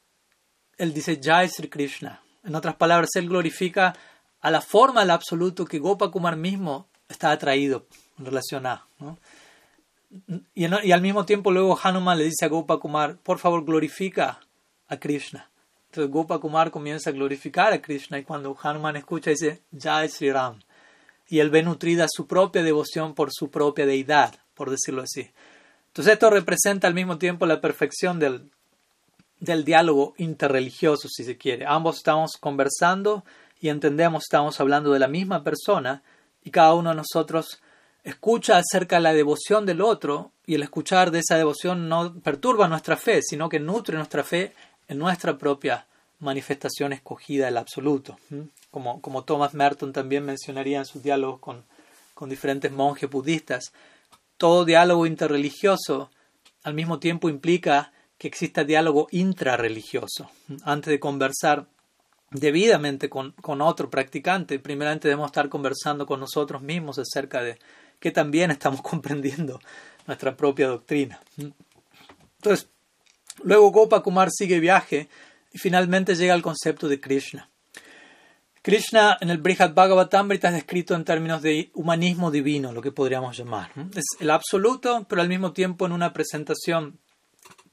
[0.81, 2.23] él dice Jai Sri Krishna.
[2.43, 3.93] En otras palabras, él glorifica
[4.39, 7.85] a la forma del absoluto que Gopakumar mismo está atraído
[8.17, 8.87] en relación a.
[10.55, 14.39] Y, al mismo tiempo luego Hanuman le dice a Gopakumar, por favor glorifica
[14.87, 15.51] a Krishna.
[15.85, 20.59] Entonces Gopakumar comienza a glorificar a Krishna y cuando Hanuman escucha dice Jai Sri Ram.
[21.31, 25.31] Y él ve nutrida su propia devoción por su propia deidad, por decirlo así.
[25.87, 28.51] Entonces esto representa al mismo tiempo la perfección del,
[29.39, 31.65] del diálogo interreligioso, si se quiere.
[31.65, 33.23] Ambos estamos conversando
[33.61, 36.03] y entendemos, estamos hablando de la misma persona
[36.43, 37.61] y cada uno de nosotros
[38.03, 42.67] escucha acerca de la devoción del otro y el escuchar de esa devoción no perturba
[42.67, 44.53] nuestra fe, sino que nutre nuestra fe
[44.89, 45.85] en nuestra propia
[46.19, 48.17] manifestación escogida del absoluto.
[48.71, 51.63] Como, como Thomas Merton también mencionaría en sus diálogos con,
[52.13, 53.73] con diferentes monjes budistas,
[54.37, 56.09] todo diálogo interreligioso
[56.63, 60.29] al mismo tiempo implica que exista diálogo intrarreligioso.
[60.63, 61.67] Antes de conversar
[62.29, 67.57] debidamente con, otro practicante, primeramente debemos estar conversando con nosotros mismos acerca de
[67.99, 69.59] que también estamos comprendiendo
[70.07, 71.19] nuestra propia doctrina.
[72.37, 72.69] Entonces,
[73.43, 75.09] luego Gopa Kumar sigue viaje
[75.51, 77.49] y finalmente llega al concepto de Krishna.
[78.63, 83.35] Krishna en el Brihad Bhagavatamrita es descrito en términos de humanismo divino, lo que podríamos
[83.35, 83.71] llamar.
[83.95, 86.99] Es el absoluto, pero al mismo tiempo en una presentación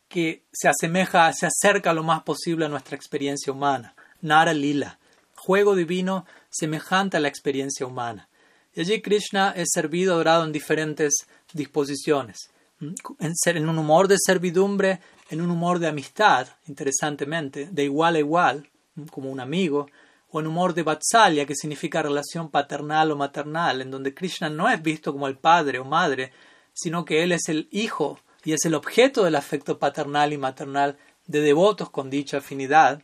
[0.08, 3.94] que se asemeja, se acerca lo más posible a nuestra experiencia humana.
[4.22, 4.98] Nara Lila,
[5.34, 8.30] juego divino semejante a la experiencia humana.
[8.74, 12.50] Y allí Krishna es servido, adorado en diferentes disposiciones.
[12.80, 18.20] En, en un humor de servidumbre, en un humor de amistad, interesantemente, de igual a
[18.20, 18.70] igual,
[19.10, 19.88] como un amigo,
[20.30, 24.68] o en humor de Vatsalya, que significa relación paternal o maternal, en donde Krishna no
[24.68, 26.32] es visto como el padre o madre,
[26.72, 30.98] sino que él es el hijo y es el objeto del afecto paternal y maternal
[31.26, 33.02] de devotos con dicha afinidad.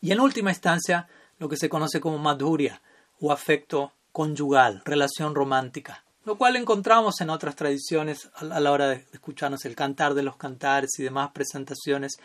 [0.00, 2.80] Y en última instancia, lo que se conoce como madhurya
[3.20, 9.06] o afecto conyugal, relación romántica, lo cual encontramos en otras tradiciones a la hora de
[9.12, 12.18] escucharnos el cantar de los cantares y demás presentaciones,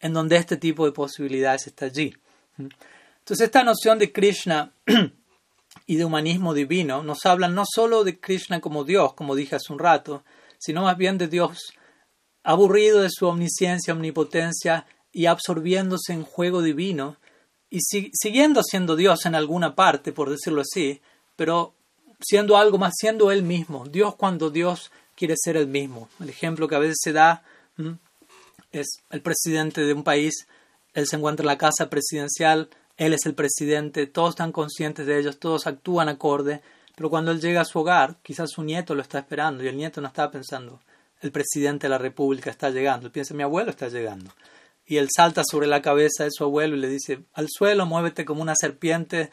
[0.00, 2.16] en donde este tipo de posibilidades está allí.
[3.28, 4.72] Entonces esta noción de Krishna
[5.86, 9.70] y de humanismo divino nos habla no solo de Krishna como Dios, como dije hace
[9.70, 10.24] un rato,
[10.56, 11.74] sino más bien de Dios
[12.42, 17.18] aburrido de su omnisciencia, omnipotencia y absorbiéndose en juego divino
[17.68, 21.02] y siguiendo siendo Dios en alguna parte, por decirlo así,
[21.36, 21.74] pero
[22.22, 23.84] siendo algo más, siendo Él mismo.
[23.84, 26.08] Dios cuando Dios quiere ser el mismo.
[26.18, 27.42] El ejemplo que a veces se da
[28.72, 30.46] es el presidente de un país,
[30.94, 35.18] él se encuentra en la casa presidencial, él es el presidente, todos están conscientes de
[35.18, 36.60] ellos, todos actúan acorde,
[36.96, 39.76] pero cuando él llega a su hogar, quizás su nieto lo está esperando y el
[39.76, 40.80] nieto no está pensando,
[41.20, 44.32] el presidente de la república está llegando, él piensa, mi abuelo está llegando.
[44.84, 48.24] Y él salta sobre la cabeza de su abuelo y le dice, al suelo, muévete
[48.24, 49.30] como una serpiente.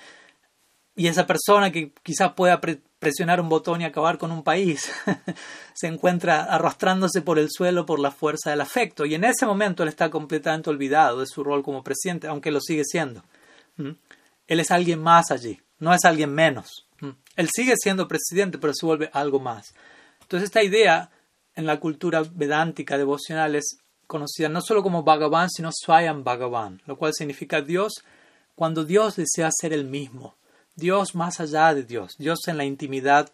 [0.95, 2.59] Y esa persona que quizás pueda
[2.99, 4.91] presionar un botón y acabar con un país,
[5.73, 9.05] se encuentra arrastrándose por el suelo por la fuerza del afecto.
[9.05, 12.59] Y en ese momento él está completamente olvidado de su rol como presidente, aunque lo
[12.59, 13.23] sigue siendo.
[13.77, 16.87] Él es alguien más allí, no es alguien menos.
[17.35, 19.73] Él sigue siendo presidente, pero se vuelve algo más.
[20.21, 21.09] Entonces esta idea
[21.55, 26.97] en la cultura vedántica devocional es conocida no solo como Bhagavan, sino Swayam Bhagavan, lo
[26.97, 28.03] cual significa Dios
[28.55, 30.35] cuando Dios desea ser el mismo,
[30.75, 33.31] Dios más allá de Dios, Dios en la intimidad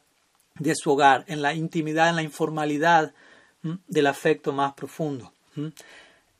[0.57, 3.13] de su hogar, en la intimidad, en la informalidad
[3.87, 5.33] del afecto más profundo.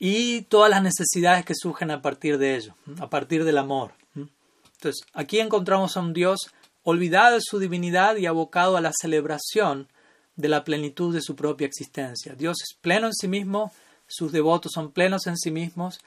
[0.03, 3.93] Y todas las necesidades que surgen a partir de ello, a partir del amor.
[4.15, 6.39] Entonces, aquí encontramos a un Dios
[6.81, 9.87] olvidado de su divinidad y abocado a la celebración
[10.35, 12.33] de la plenitud de su propia existencia.
[12.33, 13.71] Dios es pleno en sí mismo,
[14.07, 15.99] sus devotos son plenos en sí mismos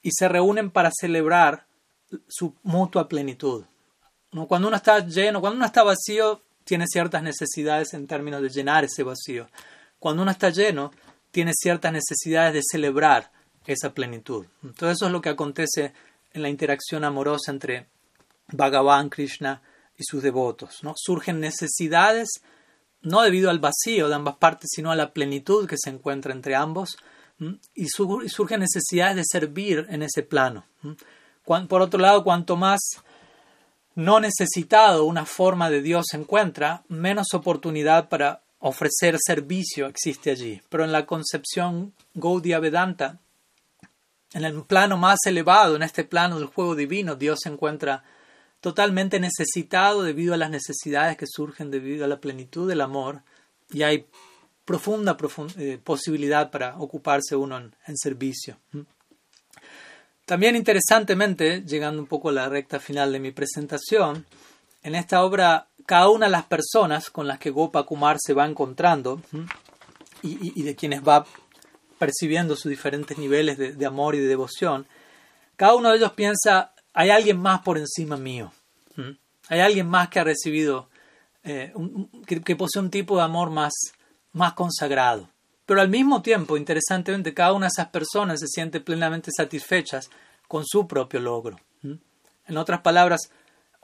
[0.00, 1.66] y se reúnen para celebrar
[2.28, 3.66] su mutua plenitud.
[4.48, 8.84] Cuando uno está lleno, cuando uno está vacío, tiene ciertas necesidades en términos de llenar
[8.84, 9.46] ese vacío.
[9.98, 10.90] Cuando uno está lleno,
[11.36, 13.30] tiene ciertas necesidades de celebrar
[13.66, 14.46] esa plenitud.
[14.62, 15.92] Entonces eso es lo que acontece
[16.32, 17.88] en la interacción amorosa entre
[18.52, 19.60] Bhagavan, Krishna
[19.98, 20.82] y sus devotos.
[20.82, 20.94] ¿no?
[20.96, 22.40] Surgen necesidades
[23.02, 26.54] no debido al vacío de ambas partes, sino a la plenitud que se encuentra entre
[26.54, 26.96] ambos,
[27.74, 30.64] y, surgen necesidades de servir en ese plano.
[31.44, 32.80] Por otro lado, cuanto más
[33.94, 40.60] no necesitado una forma de Dios se encuentra, menos oportunidad para ofrecer servicio existe allí.
[40.68, 43.20] Pero en la concepción Gaudiya Vedanta,
[44.32, 48.04] en el plano más elevado, en este plano del juego divino, Dios se encuentra
[48.60, 53.22] totalmente necesitado debido a las necesidades que surgen debido a la plenitud del amor
[53.70, 54.06] y hay
[54.64, 55.16] profunda,
[55.58, 58.58] eh, posibilidad para ocuparse uno en, servicio.
[60.24, 64.26] También interesantemente, llegando un poco a la recta final de mi presentación,
[64.82, 68.46] en esta obra cada una de las personas con las que Gopa Kumar se va
[68.46, 69.20] encontrando
[70.22, 71.24] y, de quienes va
[71.98, 74.86] percibiendo sus diferentes niveles de amor y de devoción,
[75.56, 78.52] cada uno de ellos piensa hay alguien más por encima mío.
[79.48, 80.88] Hay alguien más que ha recibido,
[81.44, 81.72] eh,
[82.26, 83.74] que, posee un tipo de amor más,
[84.32, 85.28] más consagrado.
[85.66, 90.10] Pero al mismo tiempo, interesantemente, cada una de esas personas se siente plenamente satisfechas
[90.48, 91.60] con su propio logro.
[91.82, 93.30] En otras palabras,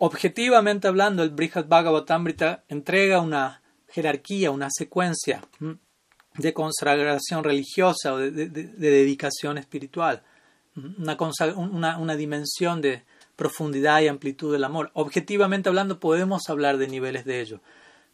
[0.05, 5.43] objetivamente hablando, el Brihad Bhagavatamrita entrega una jerarquía, una secuencia
[6.37, 10.23] de consagración religiosa o de dedicación espiritual
[10.77, 13.05] una, una, dimensión de
[13.37, 14.91] profundidad y amplitud del amor.
[14.95, 17.61] Objetivamente hablando podemos hablar de niveles de ello,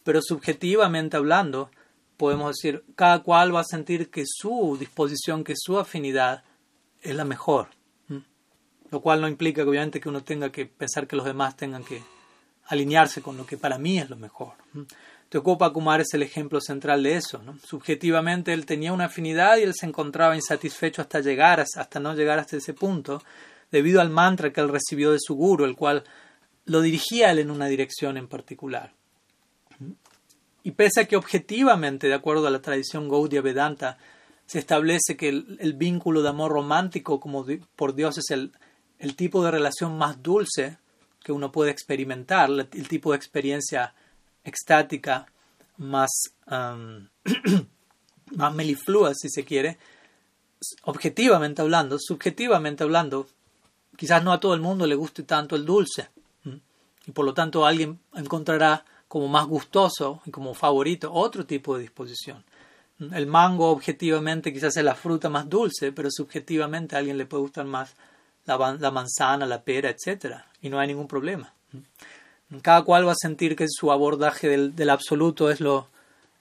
[0.03, 1.71] pero subjetivamente hablando
[2.17, 6.43] podemos decir, cada cual va a sentir que su disposición, que su afinidad
[7.01, 7.69] es la mejor.
[8.91, 11.85] Lo cual no implica que obviamente que uno tenga que pensar que los demás tengan
[11.85, 12.03] que
[12.67, 14.55] alinearse con lo que para mí es lo mejor.
[15.29, 17.43] Teocopa Kumar es el ejemplo central de eso.
[17.63, 22.39] Subjetivamente él tenía una afinidad y él se encontraba insatisfecho hasta llegar, hasta no llegar
[22.39, 23.23] hasta ese punto,
[23.71, 26.05] debido al mantra que él recibió de su guru, el cual
[26.65, 28.93] lo dirigía él en una dirección en particular.
[30.63, 33.99] Y pese a que objetivamente, de acuerdo a la tradición Gaudiya Vedanta,
[34.47, 37.45] se establece que el, vínculo de amor romántico como
[37.77, 38.53] por Dios es el,
[38.99, 40.79] el, tipo de relación más dulce
[41.23, 43.95] que uno puede experimentar, el, tipo de experiencia
[44.45, 45.27] extática
[45.77, 46.11] más,
[46.47, 49.79] más meliflua, si se quiere,
[50.85, 53.29] objetivamente hablando, subjetivamente hablando,
[53.97, 56.09] quizás no a todo el mundo le guste tanto el dulce.
[57.07, 61.83] Y por lo tanto alguien encontrará como más gustoso y como favorito otro tipo de
[61.83, 62.45] disposición.
[63.01, 67.43] El mango objetivamente quizás es la fruta más dulce, pero subjetivamente a alguien le puede
[67.43, 67.95] gustar más
[68.57, 70.37] la, manzana, la pera, etc.
[70.63, 71.53] Y no hay ningún problema.
[72.63, 75.89] Cada cual va a sentir que su abordaje del, absoluto es lo,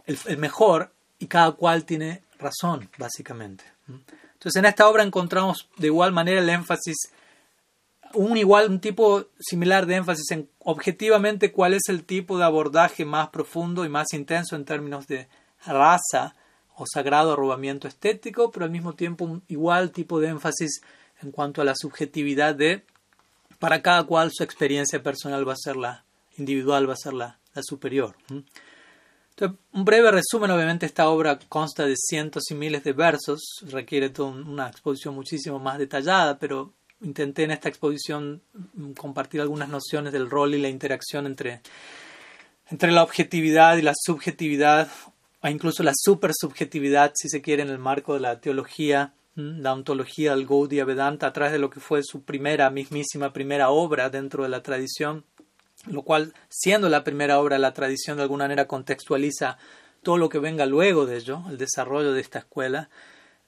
[0.05, 3.63] el mejor y cada cual tiene razón, básicamente.
[3.87, 7.11] Entonces en esta obra encontramos de igual manera el énfasis,
[8.13, 13.03] un igual, un tipo similar de énfasis en objetivamente cuál es el tipo de abordaje
[13.03, 15.27] más profundo y más intenso en términos de
[15.65, 16.35] raza
[16.75, 20.81] o sagrado arrobamiento estético, pero al mismo tiempo un igual tipo de énfasis
[21.21, 22.83] en cuanto a la subjetividad de
[23.59, 26.03] para cada cual su experiencia personal va a ser la
[26.37, 28.15] individual, va a ser la, la superior
[29.45, 34.67] un breve resumen, obviamente esta obra consta de cientos y miles de versos, requiere una
[34.67, 38.41] exposición muchísimo más detallada, pero intenté en esta exposición
[38.73, 41.61] mm, compartir algunas nociones del rol y la interacción entre,
[42.69, 44.89] entre la objetividad y la subjetividad,
[45.43, 50.35] o incluso la supersubjetividad, si se quiere, en el marco de la teología, la ontología
[50.35, 54.43] del Gaudiya Vedanta, a través de lo que fue su primera, mismísima primera obra dentro
[54.43, 55.23] de la tradición
[55.85, 59.57] lo cual, siendo la primera obra, la tradición de alguna manera contextualiza
[60.03, 62.89] todo lo que venga luego de ello, el desarrollo de esta escuela.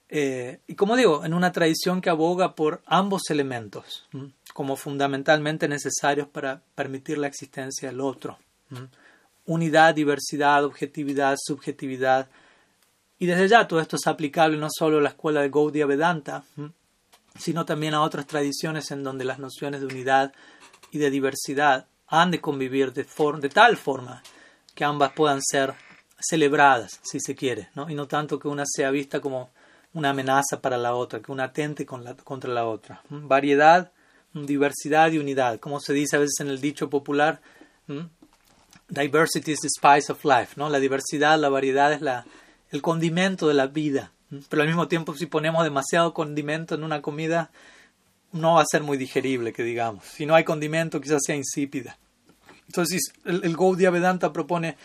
[0.10, 4.08] Eh, y como digo, en una tradición que aboga por ambos elementos
[4.54, 8.40] como fundamentalmente necesarios para permitir la existencia del otro.
[9.46, 12.30] Unidad, diversidad, objetividad, subjetividad.
[13.20, 16.44] Y desde ya todo esto es aplicable no solo a la escuela de Gaudiya Vedanta,
[17.38, 20.34] sino también a otras tradiciones en donde las nociones de unidad
[20.92, 24.24] y de diversidad han de convivir de, de tal forma
[24.74, 25.74] que ambas puedan ser
[26.20, 27.90] celebradas, si se quiere, ¿no?
[27.90, 29.50] y no tanto que una sea vista como
[29.94, 33.02] una amenaza para la otra, que una atente con la, contra la otra.
[33.10, 33.92] Variedad,
[34.34, 37.42] diversidad y unidad, como se dice a veces en el dicho popular,
[38.88, 40.70] diversity is the spice of life, ¿no?
[40.70, 42.26] la diversidad, la variedad es la,
[42.72, 44.12] el condimento de la vida,
[44.50, 47.52] pero al mismo tiempo si ponemos demasiado condimento en una comida,
[48.32, 50.06] no va a ser muy digerible, que digamos.
[50.06, 51.98] Si no hay condimento, quizás sea insípida.
[52.68, 54.78] Entonces, el, el Gaudiya Vedanta propone,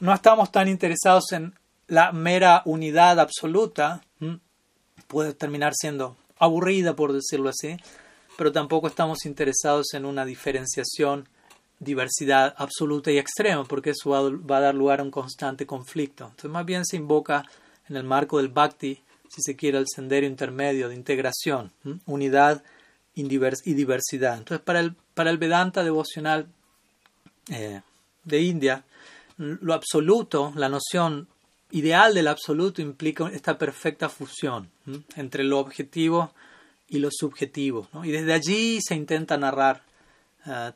[0.00, 1.54] no estamos tan interesados en
[1.86, 4.02] la mera unidad absoluta,
[5.06, 7.76] puede terminar siendo aburrida, por decirlo así,
[8.38, 11.28] pero tampoco estamos interesados en una diferenciación,
[11.82, 16.24] diversidad absoluta y extrema, porque eso va, a dar lugar a un constante conflicto.
[16.24, 17.44] Entonces, más bien se invoca
[17.88, 21.72] en el marco del bhakti, si se quiere, el sendero intermedio de integración,
[22.06, 22.62] unidad
[23.14, 23.24] y
[23.74, 24.38] diversidad.
[24.38, 26.46] Entonces, para el, para el Vedanta devocional
[27.50, 27.80] eh,
[28.24, 28.84] de India,
[29.36, 31.26] lo absoluto, la noción
[31.72, 34.70] ideal del absoluto implica esta perfecta fusión
[35.16, 36.32] entre lo objetivo
[36.88, 37.88] y lo subjetivo.
[38.04, 39.82] Y desde allí se intenta narrar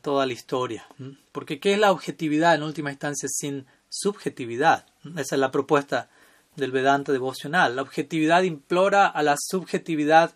[0.01, 0.87] toda la historia.
[1.31, 4.85] Porque ¿qué es la objetividad en última instancia sin subjetividad?
[5.17, 6.09] Esa es la propuesta
[6.55, 7.75] del Vedanta devocional.
[7.75, 10.33] La objetividad implora a la subjetividad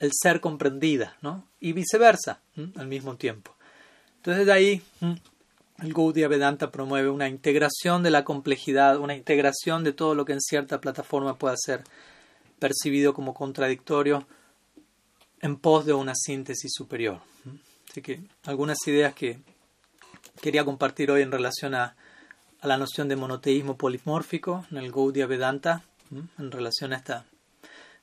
[0.00, 1.46] el ser comprendida, ¿no?
[1.60, 2.40] Y viceversa,
[2.76, 3.54] al mismo tiempo.
[4.16, 4.82] Entonces de ahí
[5.82, 10.32] el Gaudiya Vedanta promueve una integración de la complejidad, una integración de todo lo que
[10.32, 11.84] en cierta plataforma pueda ser
[12.58, 14.26] percibido como contradictorio
[15.40, 17.20] en pos de una síntesis superior.
[17.94, 19.38] Así que algunas ideas que
[20.42, 21.94] quería compartir hoy en relación a,
[22.60, 27.24] a la noción de monoteísmo polimórfico en el Gaudiya Vedanta, en relación a esta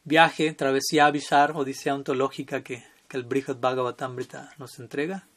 [0.05, 5.27] viaje, travesía Abhishar, odisea ontológica que, que el Brihad Bhagavatamrita nos entrega.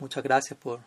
[0.00, 0.80] Muchas gracias por,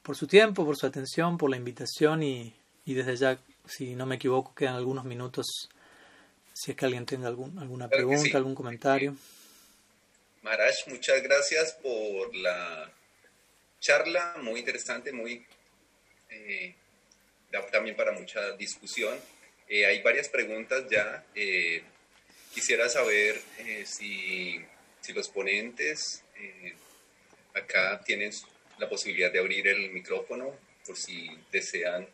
[0.00, 2.54] por su tiempo, por su atención, por la invitación y,
[2.84, 5.46] y, desde ya, si no me equivoco, quedan algunos minutos
[6.52, 9.16] si es que alguien tenga algún, alguna pregunta, algún comentario.
[10.42, 12.92] Maharaj, muchas gracias por la
[13.80, 15.46] charla, muy interesante, muy
[16.30, 16.74] eh,
[17.70, 19.18] también para mucha discusión.
[19.68, 21.24] Eh, hay varias preguntas ya.
[21.34, 21.82] Eh,
[22.52, 24.62] Quisiera saber eh, si,
[25.14, 26.22] los ponentes
[27.54, 28.30] acá tienen
[28.78, 32.06] la posibilidad de abrir el micrófono por si desean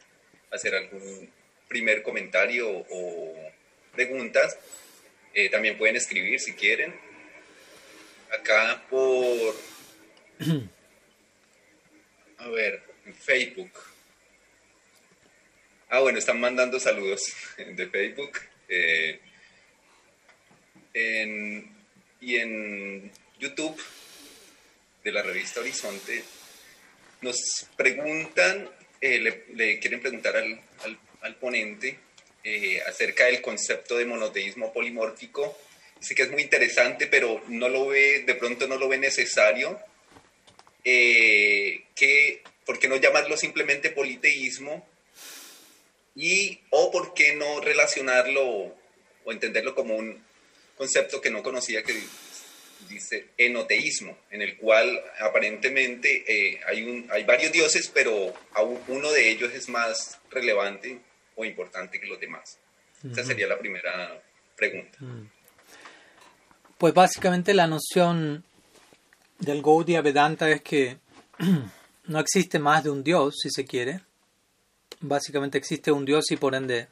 [0.53, 1.29] hacer algún
[1.67, 3.35] primer comentario o
[3.93, 4.57] preguntas.
[5.51, 6.95] También pueden escribir si quieren.
[8.33, 9.55] Acá por...
[12.39, 12.83] A ver,
[13.19, 13.73] Facebook.
[15.89, 18.39] Ah, bueno, están mandando saludos de Facebook.
[20.95, 21.77] en,
[22.21, 23.81] y en YouTube
[25.05, 26.25] de la revista Horizonte
[27.21, 28.69] nos preguntan,
[29.01, 30.61] eh, le, quieren preguntar al,
[31.23, 31.99] al, ponente
[32.45, 35.59] eh, acerca del concepto de monoteísmo polimórfico.
[36.01, 39.79] Dice que es muy interesante, pero no lo ve, de pronto no lo ve necesario.
[40.85, 44.87] Eh, que, ¿Por qué no llamarlo simplemente politeísmo?
[46.15, 48.75] Y, o por qué no relacionarlo
[49.25, 50.23] o entenderlo como un
[50.77, 51.95] concepto que no conocía que
[52.89, 58.33] dice enoteísmo, en el cual aparentemente eh, hay, un, hay varios dioses, pero
[58.87, 60.99] uno de ellos es más relevante
[61.37, 62.59] o importante que los demás.
[63.13, 64.21] Esa sería la primera
[64.57, 64.99] pregunta.
[66.79, 68.45] Pues básicamente la noción
[69.41, 70.99] del Gaudiya Vedanta es que
[72.07, 74.03] no existe más de un dios, si se quiere.
[75.01, 76.89] Básicamente existe un dios y por ende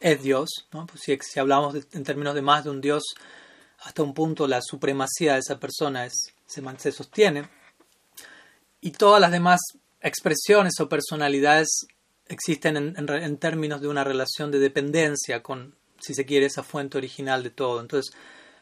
[0.00, 0.48] es Dios.
[0.72, 0.86] ¿no?
[0.86, 3.04] Pues si, hablamos en términos de más de un dios,
[3.80, 7.48] hasta un punto la supremacía de esa persona se, se sostiene.
[8.80, 9.60] Y todas las demás
[10.00, 11.86] expresiones o personalidades
[12.26, 16.98] existen en, en, términos de una relación de dependencia con, si se quiere, esa fuente
[16.98, 17.80] original de todo.
[17.80, 18.12] Entonces,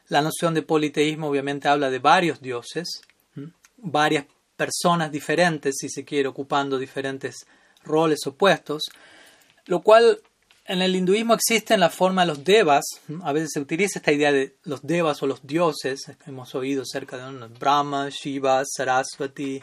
[0.08, 3.02] la noción de politeísmo obviamente habla de varios dioses,
[3.76, 4.26] varias
[4.56, 7.46] personas diferentes, si se quiere, ocupando diferentes
[7.84, 8.84] roles opuestos,
[9.66, 10.20] lo cual
[10.64, 12.84] en el hinduismo existe en la forma de los devas.
[13.22, 16.00] A veces se utiliza esta idea de los devas o los dioses.
[16.26, 19.62] Hemos oído cerca de Brahma, Shiva, Saraswati,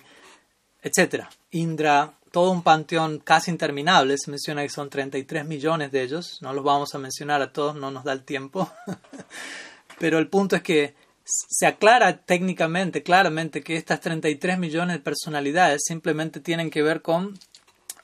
[0.82, 1.26] etc.
[1.52, 4.18] Indra, todo un panteón casi interminable.
[4.18, 6.38] Se menciona que son 33 millones de ellos.
[6.42, 8.72] No los vamos a mencionar a todos, no nos da el tiempo.
[10.00, 15.84] Pero el punto es que se aclara técnicamente, claramente, que estas 33 millones de personalidades
[15.86, 17.38] simplemente tienen que ver con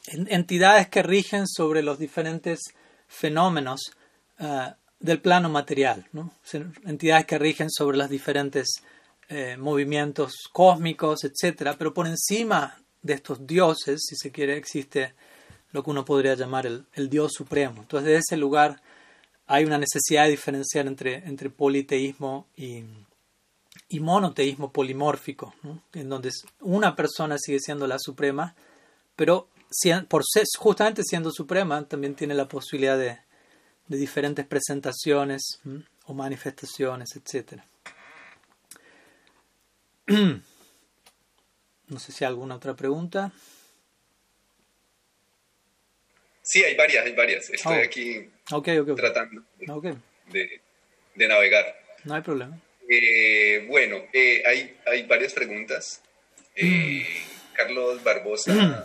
[0.08, 2.60] entidades que rigen sobre los diferentes
[3.08, 3.92] fenómenos
[4.40, 6.32] eh, del plano material, ¿no?
[6.86, 8.84] entidades que rigen sobre los diferentes
[9.30, 11.76] eh, movimientos cósmicos, etc.
[11.78, 15.14] Pero por encima de estos dioses, si se quiere, existe
[15.72, 17.82] lo que uno podría llamar el, Dios supremo.
[17.82, 18.82] Entonces, desde ese lugar
[19.52, 22.84] hay una necesidad de diferenciar entre, entre politeísmo y,
[24.00, 25.56] monoteísmo polimórfico,
[25.94, 26.30] en donde
[26.62, 28.54] una persona sigue siendo la suprema,
[29.16, 29.48] pero
[30.08, 30.24] por
[30.60, 33.18] justamente siendo suprema, también tiene la posibilidad de,
[33.88, 35.60] de diferentes presentaciones
[36.06, 37.64] o manifestaciones, etc.
[41.88, 43.32] no sé si hay alguna otra pregunta.
[46.50, 47.48] Sí, hay varias, hay varias.
[47.52, 47.84] Estoy oh.
[47.84, 48.30] aquí
[48.96, 50.62] tratando de,
[51.14, 51.80] de, navegar.
[52.06, 52.60] No hay problema.
[52.90, 56.02] Eh, bueno, eh, hay, hay varias preguntas.
[56.56, 57.54] Eh, mm.
[57.54, 58.84] Carlos Barbosa mm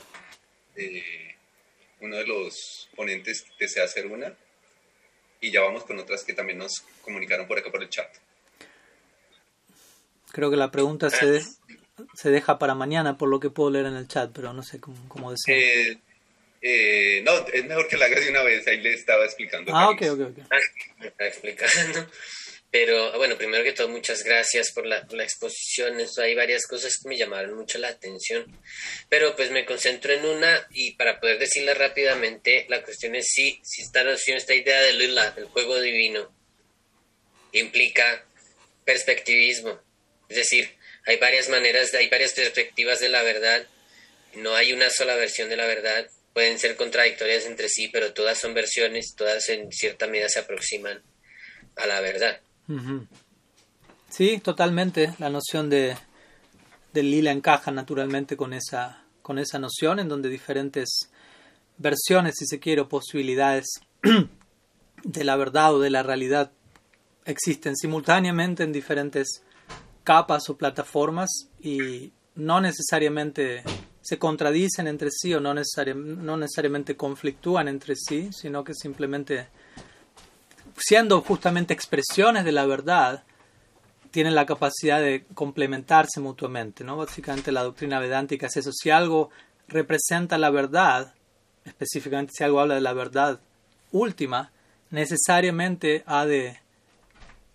[0.76, 1.36] eh,
[2.00, 4.34] uno de los ponentes desea hacer una
[5.40, 8.08] y ya vamos con otras que también nos comunicaron por acá por el chat.
[10.32, 11.42] Creo que la pregunta se,
[12.14, 14.80] se deja para mañana por lo que puedo leer en el chat, pero no sé
[14.80, 15.96] cómo, cómo desea.
[16.66, 19.70] Eh, no, es mejor que la haga de una vez, ahí le estaba explicando.
[19.76, 20.38] Ah, ok, ok, ok.
[20.50, 20.58] Ah,
[21.04, 22.10] está explicando.
[22.70, 25.98] Pero bueno, primero que todo, muchas gracias por la, la, exposición.
[26.22, 28.46] hay varias cosas que me llamaron mucho la atención.
[29.10, 33.60] Pero pues me concentro en una y para poder decirla rápidamente, la cuestión es si,
[33.62, 36.34] si esta noción, esta idea de Lila, del juego divino,
[37.52, 38.24] implica
[38.86, 39.78] perspectivismo.
[40.30, 43.66] Es decir, hay varias maneras, hay varias perspectivas de la verdad.
[44.36, 46.08] No hay una sola versión de la verdad.
[46.34, 51.00] Pueden ser contradictorias entre sí, pero todas son versiones, todas en cierta medida se aproximan
[51.76, 52.40] a la verdad.
[54.10, 55.14] Sí, totalmente.
[55.18, 55.96] La noción de,
[56.92, 61.08] del lila encaja naturalmente con esa, con esa noción en donde diferentes
[61.78, 63.66] versiones, si se quiere, o posibilidades
[65.04, 66.52] de la verdad o de la realidad
[67.24, 69.42] existen simultáneamente en diferentes
[70.04, 71.30] capas o plataformas
[71.60, 73.62] y no necesariamente
[74.04, 79.48] se contradicen entre sí o no, no necesariamente conflictúan entre sí, sino que simplemente
[80.76, 83.24] siendo justamente expresiones de la verdad,
[84.10, 86.84] tienen la capacidad de complementarse mutuamente.
[86.84, 86.98] ¿no?
[86.98, 88.72] Básicamente la doctrina vedántica es eso.
[88.72, 89.30] Si algo
[89.68, 91.14] representa la verdad,
[91.64, 93.40] específicamente si algo habla de la verdad
[93.90, 94.52] última,
[94.90, 96.58] necesariamente ha de,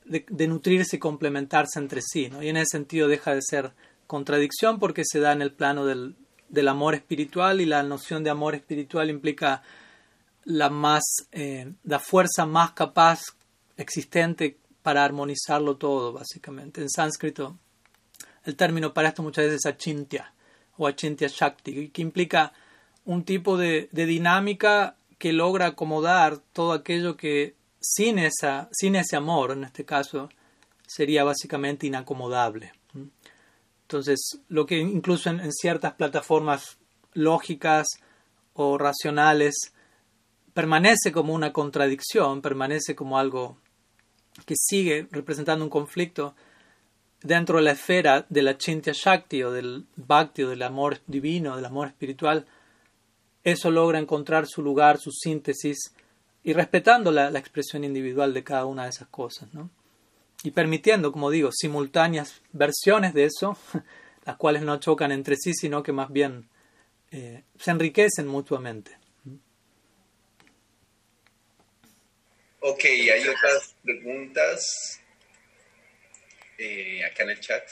[0.05, 2.29] de, nutrirse y complementarse entre sí.
[2.29, 2.41] ¿no?
[2.41, 3.71] Y en ese sentido deja de ser
[4.07, 6.15] contradicción porque se da en el plano del,
[6.49, 9.61] del amor espiritual y la noción de amor espiritual implica
[10.45, 13.21] la más eh, la fuerza más capaz
[13.77, 17.57] existente para armonizarlo todo básicamente en sánscrito
[18.45, 20.33] el término para esto muchas veces es achintya
[20.77, 22.53] o achintya shakti que implica
[23.05, 29.51] un tipo de, dinámica que logra acomodar todo aquello que sin esa sin ese amor
[29.51, 30.29] en este caso
[30.87, 32.73] sería básicamente inacomodable.
[33.89, 36.77] Entonces, lo que incluso en, ciertas plataformas
[37.13, 37.87] lógicas
[38.53, 39.73] o racionales
[40.53, 43.57] permanece como una contradicción, permanece como algo
[44.45, 46.35] que sigue representando un conflicto
[47.23, 51.55] dentro de la esfera de la Chintya Shakti o del Bhakti o del amor divino,
[51.55, 52.45] del amor espiritual,
[53.43, 55.95] eso logra encontrar su lugar, su síntesis
[56.43, 59.71] y respetando la, expresión individual de cada una de esas cosas, ¿no?
[60.43, 63.57] Y permitiendo, como digo, simultáneas versiones de eso,
[64.25, 66.49] las cuales no chocan entre sí, sino que más bien
[67.11, 68.97] eh, se enriquecen mutuamente.
[72.61, 75.01] Ok, hay otras preguntas
[76.57, 77.63] eh, acá en el chat.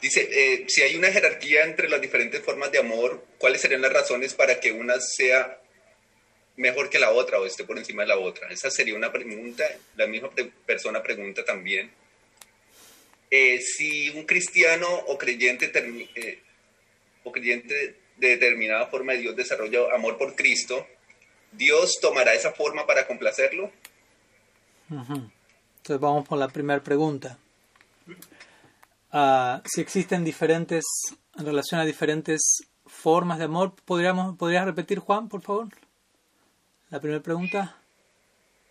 [0.00, 3.92] Dice, eh, si hay una jerarquía entre las diferentes formas de amor, ¿cuáles serían las
[3.92, 5.59] razones para que una sea
[6.60, 8.48] mejor que la otra o esté por encima de la otra?
[8.48, 9.64] Esa sería una pregunta.
[9.96, 10.30] La misma
[10.66, 11.90] persona pregunta también.
[13.30, 15.70] Eh, si un cristiano o creyente,
[16.14, 16.42] eh,
[17.24, 20.86] o creyente de determinada forma de Dios desarrolla amor por Cristo,
[21.52, 23.72] ¿Dios tomará esa forma para complacerlo?
[24.90, 27.38] Entonces vamos por la primera pregunta.
[29.12, 30.84] Ah, si existen diferentes,
[31.38, 32.40] en relación a diferentes
[32.86, 35.68] formas de amor, ¿podríamos, ¿podrías repetir, Juan, por favor?
[36.90, 37.76] La primera pregunta.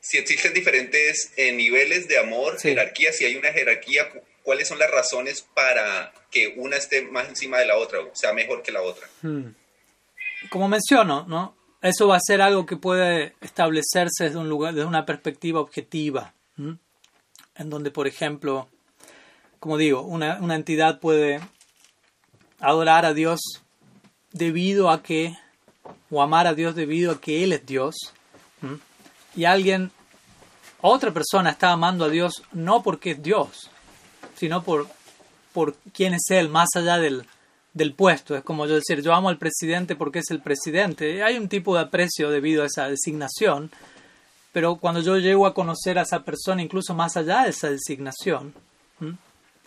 [0.01, 4.09] Si existen diferentes eh, niveles de amor, jerarquía, si hay una jerarquía,
[4.43, 8.33] ¿cuáles son las razones para que una esté más encima de la otra, o sea,
[8.33, 9.07] mejor que la otra?
[9.21, 9.53] Hmm.
[10.49, 11.55] Como menciono, ¿no?
[11.81, 16.33] Eso va a ser algo que puede establecerse desde un lugar, desde una perspectiva objetiva,
[16.57, 18.69] en donde, por ejemplo,
[19.59, 21.39] como digo, una, entidad puede
[22.59, 23.39] adorar a Dios
[24.33, 25.37] debido a que,
[26.09, 27.95] o amar a Dios debido a que Él es Dios,
[29.35, 29.91] y alguien,
[30.81, 33.69] otra persona está amando a Dios no porque es Dios,
[34.35, 34.87] sino por,
[35.53, 37.25] por quién es Él, más allá del,
[37.73, 38.35] del puesto.
[38.35, 41.23] Es como yo decir, yo amo al presidente porque es el presidente.
[41.23, 43.71] Hay un tipo de aprecio debido a esa designación,
[44.51, 48.53] pero cuando yo llego a conocer a esa persona, incluso más allá de esa designación,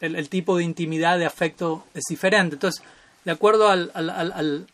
[0.00, 2.56] el, tipo de intimidad, de afecto es diferente.
[2.56, 2.82] Entonces,
[3.24, 4.66] de acuerdo al, al,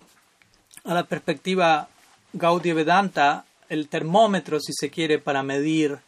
[0.88, 1.86] a la perspectiva
[2.32, 5.98] Gaudiya Vedanta, el termómetro, si se quiere, para medir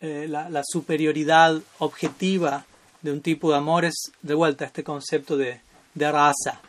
[0.00, 2.66] eh, la, superioridad objetiva
[3.00, 5.60] de un tipo de amor es, de vuelta, este concepto de,
[5.94, 6.60] raza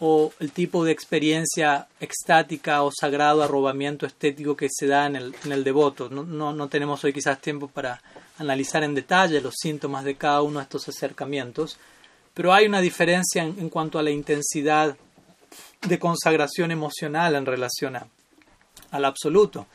[0.00, 5.34] o el tipo de experiencia extática o sagrado arrobamiento estético que se da en el,
[5.44, 6.08] en el devoto.
[6.08, 8.02] No, no, no tenemos hoy quizás tiempo para
[8.38, 11.78] analizar en detalle los síntomas de cada uno de estos acercamientos,
[12.34, 14.96] pero hay una diferencia en, cuanto a la intensidad
[15.86, 18.06] de consagración emocional en relación a,
[18.90, 19.66] al absoluto.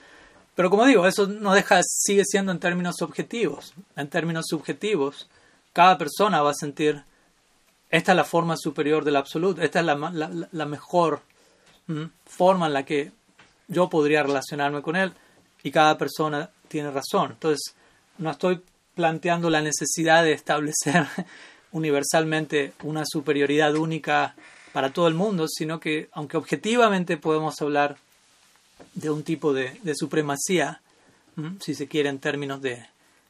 [0.56, 3.74] Pero como digo, eso no deja, sigue siendo en términos objetivos.
[3.96, 5.30] En términos subjetivos,
[5.72, 7.04] cada persona va a sentir,
[7.92, 11.22] esta es la forma superior del absoluto, esta es la, la, mejor
[12.26, 13.12] forma en la que
[13.68, 15.14] yo podría relacionarme con él,
[15.62, 17.34] y cada persona tiene razón.
[17.34, 17.76] Entonces,
[18.18, 18.62] no estoy
[18.96, 21.06] planteando la necesidad de establecer
[21.72, 24.36] universalmente una superioridad única
[24.74, 27.98] para todo el mundo, sino que aunque objetivamente podemos hablar
[28.94, 30.82] de un tipo de, supremacía,
[31.60, 32.86] si se quiere en términos de,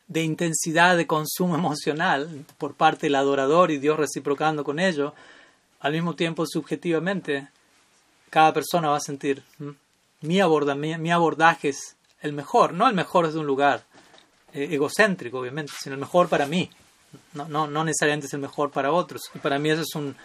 [0.07, 5.13] de intensidad de consumo emocional por parte del adorador y Dios reciprocando con ello,
[5.79, 7.47] al mismo tiempo subjetivamente
[8.29, 9.43] cada persona va a sentir
[10.21, 13.85] mi, aborda, mi abordaje es el mejor, no el mejor es de un lugar,
[14.53, 16.69] eh, egocéntrico, obviamente, sino el mejor para mí.
[17.33, 19.21] No, no, no necesariamente es el mejor para otros.
[19.33, 20.15] Y para mí eso es un,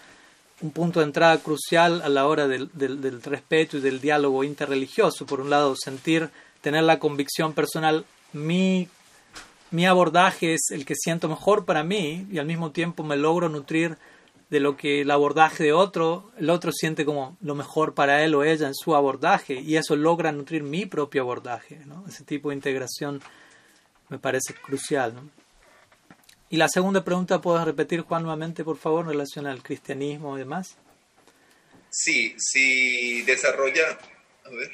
[0.62, 5.26] un punto de entrada crucial a la hora del, del, respeto y del diálogo interreligioso.
[5.26, 8.88] Por un lado, sentir, tener la convicción personal, mi,
[9.70, 13.48] mi abordaje es el que siento mejor para mí y al mismo tiempo me logro
[13.48, 13.96] nutrir
[14.50, 18.34] de lo que el abordaje de otro, el otro siente como lo mejor para él
[18.34, 21.80] o ella en su abordaje y eso logra nutrir mi propio abordaje.
[21.86, 22.04] ¿no?
[22.06, 23.20] Ese tipo de integración
[24.10, 25.14] me parece crucial.
[26.52, 30.40] Y la segunda pregunta, ¿puedes repetir, Juan, nuevamente, por favor, en relación al cristianismo y
[30.40, 30.76] demás?
[31.88, 33.98] Sí, si desarrolla,
[34.44, 34.70] a ver,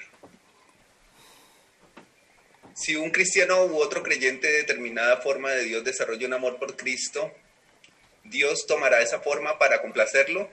[2.74, 6.76] si un cristiano u otro creyente de determinada forma de Dios desarrolla un amor por
[6.76, 7.31] Cristo,
[8.24, 10.51] Dios tomará esa forma para complacerlo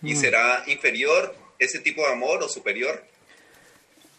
[0.00, 0.16] y mm.
[0.16, 3.04] será inferior ese tipo de amor o superior.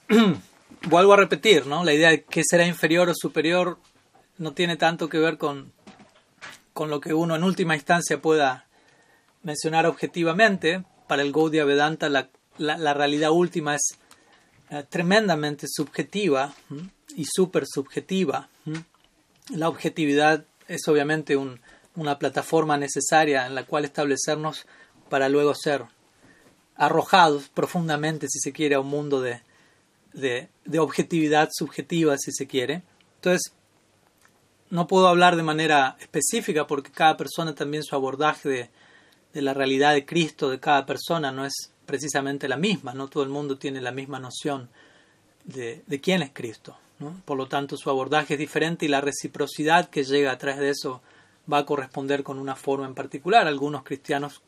[0.84, 1.84] vuelvo a repetir, ¿no?
[1.84, 3.80] La idea de que será inferior o superior
[4.40, 5.74] no tiene tanto que ver con,
[6.80, 8.66] con lo que uno en última instancia pueda
[9.44, 10.86] mencionar objetivamente.
[11.10, 13.98] Para el Gaudiya Vedanta la, la, realidad última es
[14.70, 16.54] eh, tremendamente subjetiva
[17.18, 18.48] y súper subjetiva.
[19.50, 24.66] La objetividad es obviamente una plataforma necesaria en la cual establecernos
[25.10, 25.84] para luego ser
[26.78, 29.42] arrojados profundamente, si se quiere, a un mundo de,
[30.14, 32.84] de, objetividad subjetiva, si se quiere.
[33.16, 33.52] Entonces,
[34.70, 38.70] no puedo hablar de manera específica porque cada persona también su abordaje
[39.34, 43.24] de, la realidad de Cristo de cada persona no es precisamente la misma, no todo
[43.24, 44.70] el mundo tiene la misma noción
[45.46, 46.78] de, quién es Cristo.
[47.24, 50.70] Por lo tanto, su abordaje es diferente y la reciprocidad que llega a través de
[50.70, 51.02] eso
[51.52, 53.48] va a corresponder con una forma en particular.
[53.48, 54.42] Algunos cristianos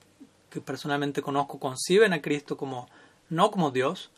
[0.50, 2.90] que personalmente conozco conciben a Cristo como
[3.30, 4.12] no como Dios,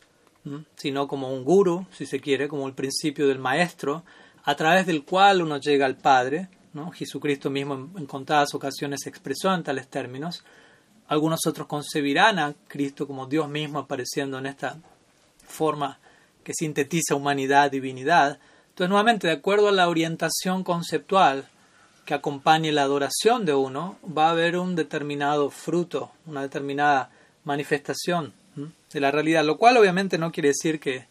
[0.76, 4.04] sino como un guru, si se quiere, como el principio del maestro,
[4.44, 6.48] a través del cual uno llega al Padre.
[6.72, 6.90] ¿no?
[6.90, 10.44] Jesucristo mismo en, contadas ocasiones expresó en tales términos.
[11.08, 14.76] Algunos otros concebirán a Cristo como Dios mismo apareciendo en esta
[15.46, 15.98] forma
[16.42, 18.38] que sintetiza humanidad, divinidad.
[18.68, 21.48] Entonces, nuevamente, de acuerdo a la orientación conceptual
[22.04, 27.10] que acompañe la adoración de uno, va a haber un determinado fruto, una determinada
[27.44, 28.34] manifestación
[28.92, 31.06] de la realidad, lo cual obviamente no quiere decir que,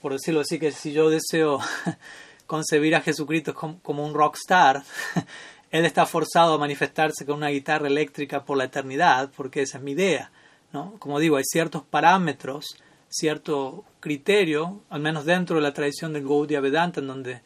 [0.00, 1.60] por decirlo así, que si yo deseo
[2.48, 4.82] concebir a Jesucristo como un rockstar,
[5.70, 9.84] él está forzado a manifestarse con una guitarra eléctrica por la eternidad, porque esa es
[9.84, 10.32] mi idea.
[10.72, 10.94] ¿no?
[10.98, 12.78] Como digo, hay ciertos parámetros,
[13.10, 17.42] cierto criterio, al menos dentro de la tradición del Gaudiya Vedanta, en donde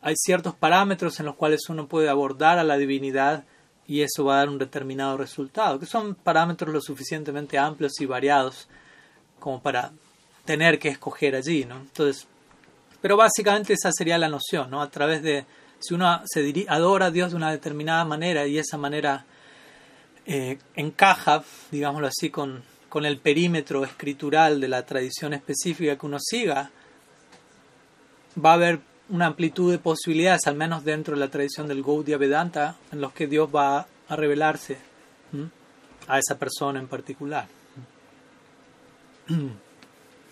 [0.00, 3.44] hay ciertos parámetros en los cuales uno puede abordar a la divinidad
[3.88, 8.06] y eso va a dar un determinado resultado, que son parámetros lo suficientemente amplios y
[8.06, 8.68] variados
[9.40, 9.90] como para
[10.44, 11.78] tener que escoger allí, ¿no?
[11.78, 12.28] Entonces,
[13.06, 14.82] pero básicamente esa sería la noción, ¿no?
[14.82, 15.46] A través de,
[15.78, 19.24] si uno se adora a Dios de una determinada manera y esa manera
[20.26, 26.68] eh, encaja, digámoslo así, con, el perímetro escritural de la tradición específica que uno siga,
[28.44, 32.18] va a haber una amplitud de posibilidades, al menos dentro de la tradición del Gaudiya
[32.18, 34.78] Vedanta, en los que Dios va a revelarse
[36.08, 37.46] a esa persona en particular.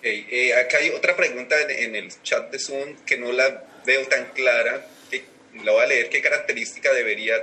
[0.06, 4.26] Eh, acá hay otra pregunta en, el chat de Zoom que no la veo tan
[4.34, 4.86] clara.
[5.10, 5.24] Que,
[5.62, 6.10] la voy a leer.
[6.10, 7.34] ¿Qué característica debería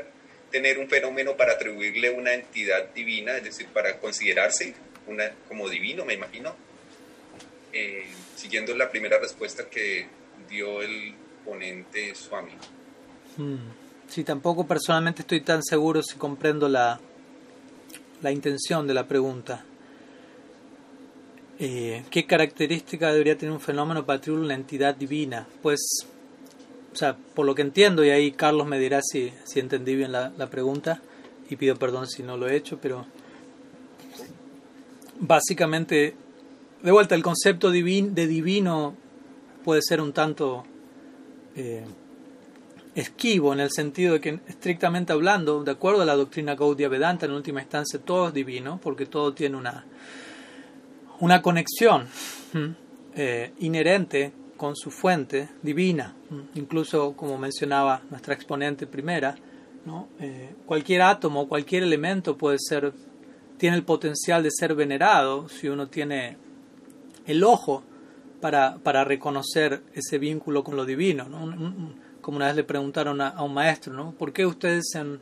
[0.52, 4.76] tener un fenómeno para atribuirle una entidad divina, es decir, para considerarse
[5.08, 6.56] una, como divino, me imagino?
[7.74, 8.06] Eh,
[8.36, 10.06] siguiendo la primera respuesta que
[10.48, 12.52] dio el ponente Swami.
[13.38, 13.72] Hmm.
[14.08, 17.00] Sí, tampoco personalmente estoy tan seguro si comprendo la,
[18.22, 19.66] la intención de la pregunta.
[21.64, 25.48] Eh, ¿Qué característica debería tener un fenómeno para una entidad divina?
[25.62, 25.80] Pues,
[26.92, 30.12] o sea, por lo que entiendo, y ahí Carlos me dirá si, si entendí bien
[30.12, 31.04] la, la pregunta,
[31.52, 33.06] y pido perdón si no lo he hecho, pero
[35.20, 36.16] básicamente,
[36.82, 38.96] de vuelta, el concepto de divino
[39.64, 40.64] puede ser un tanto
[41.56, 41.86] eh,
[42.96, 47.28] esquivo en el sentido de que, estrictamente hablando, de acuerdo a la doctrina Gaudiya Vedanta,
[47.28, 49.86] en última instancia todo es divino, porque todo tiene una,
[51.22, 52.08] una conexión
[53.16, 56.16] eh, inherente con su fuente divina.
[56.56, 59.36] Incluso, como mencionaba nuestra exponente primera,
[59.86, 60.10] ¿no?
[60.20, 62.94] Eh, cualquier átomo, cualquier elemento puede ser,
[63.58, 66.38] tiene el potencial de ser venerado si uno tiene
[67.26, 67.84] el ojo
[68.40, 71.28] para, para reconocer ese vínculo con lo divino.
[72.22, 74.12] Como una vez le preguntaron a, un maestro, ¿no?
[74.12, 75.20] ¿por qué ustedes en,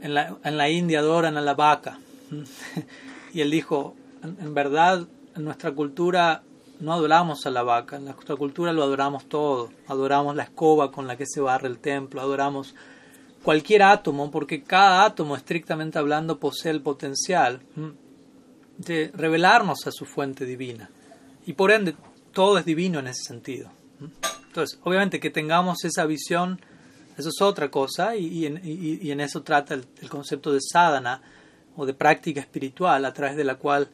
[0.00, 1.98] en, la, en la India adoran a la vaca?
[3.32, 5.06] y él dijo, en, verdad,
[5.40, 6.42] en nuestra cultura
[6.80, 11.06] no adoramos a la vaca, en nuestra cultura lo adoramos todo, adoramos la escoba con
[11.06, 12.74] la que se barre el templo, adoramos
[13.42, 17.60] cualquier átomo, porque cada átomo, estrictamente hablando, posee el potencial
[18.78, 20.90] de revelarnos a su fuente divina.
[21.46, 21.94] Y por ende,
[22.32, 23.70] todo es divino en ese sentido.
[24.46, 26.60] Entonces, obviamente que tengamos esa visión,
[27.16, 31.22] eso es otra cosa, y, en, eso trata el, concepto de sadhana
[31.76, 33.88] o de práctica espiritual, a través de la cual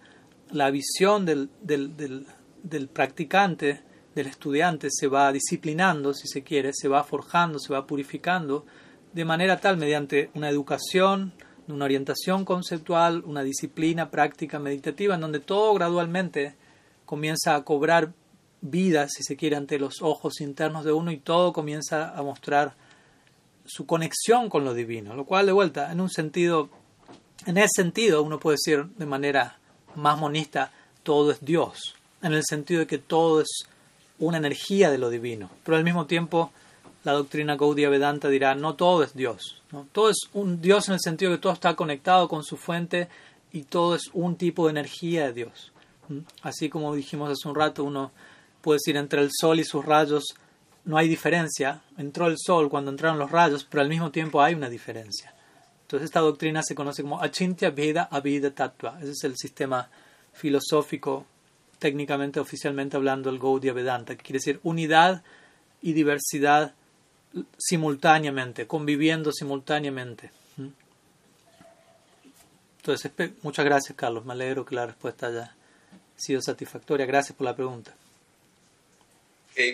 [0.51, 3.83] la visión del, del, practicante,
[4.15, 8.65] del estudiante, se va disciplinando, si se quiere, se va forjando, se va purificando,
[9.13, 11.33] de manera tal, mediante una educación,
[11.69, 16.55] una orientación conceptual, una disciplina práctica meditativa, en donde todo gradualmente
[17.05, 18.13] comienza a cobrar
[18.61, 22.75] vida, si se quiere, ante los ojos internos de uno y todo comienza a mostrar
[23.65, 26.71] su conexión con lo divino, lo cual de vuelta, en un sentido,
[27.47, 29.59] en ese sentido uno puede decir de manera
[29.97, 30.73] más monista,
[31.03, 33.67] todo es Dios, en el sentido de que todo es
[34.19, 36.51] una energía de lo divino, pero al mismo tiempo
[37.05, 39.87] la doctrina Gaudiya Vedanta dirá, no todo es Dios, ¿no?
[39.93, 43.09] todo es un Dios en el sentido de que todo está conectado con su fuente
[43.53, 45.73] y todo es un tipo de energía de Dios.
[46.43, 48.11] Así como dijimos hace un rato, uno
[48.61, 50.25] puede decir entre el sol y sus rayos
[50.85, 51.83] no hay diferencia.
[51.99, 55.35] Entró el sol cuando entraron los rayos, pero al mismo tiempo hay una diferencia.
[55.87, 58.99] Entonces esta doctrina se conoce como Achintya Veda Abhida Tattva.
[59.01, 59.89] Ese es el sistema
[60.33, 61.27] filosófico,
[61.79, 65.23] técnicamente, oficialmente hablando, el Gaudiya Vedanta, que quiere decir unidad
[65.81, 66.75] y diversidad
[67.57, 70.33] simultáneamente, conviviendo simultáneamente.
[70.57, 70.71] ¿Mm?
[72.79, 73.13] Entonces,
[73.43, 74.25] muchas gracias, Carlos.
[74.25, 75.55] Me alegro que la respuesta haya
[76.17, 77.07] sido satisfactoria.
[77.07, 77.95] Gracias por la pregunta.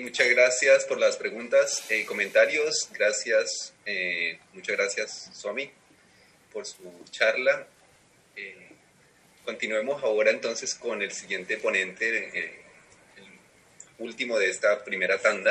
[0.03, 2.91] muchas gracias por las preguntas y comentarios.
[2.93, 5.71] Gracias, eh, muchas gracias, Swami,
[6.53, 7.67] por su charla.
[8.37, 8.69] Eh,
[9.45, 12.63] continuemos ahora entonces con el siguiente ponente, eh,
[13.17, 15.41] el último de esta primera tanda.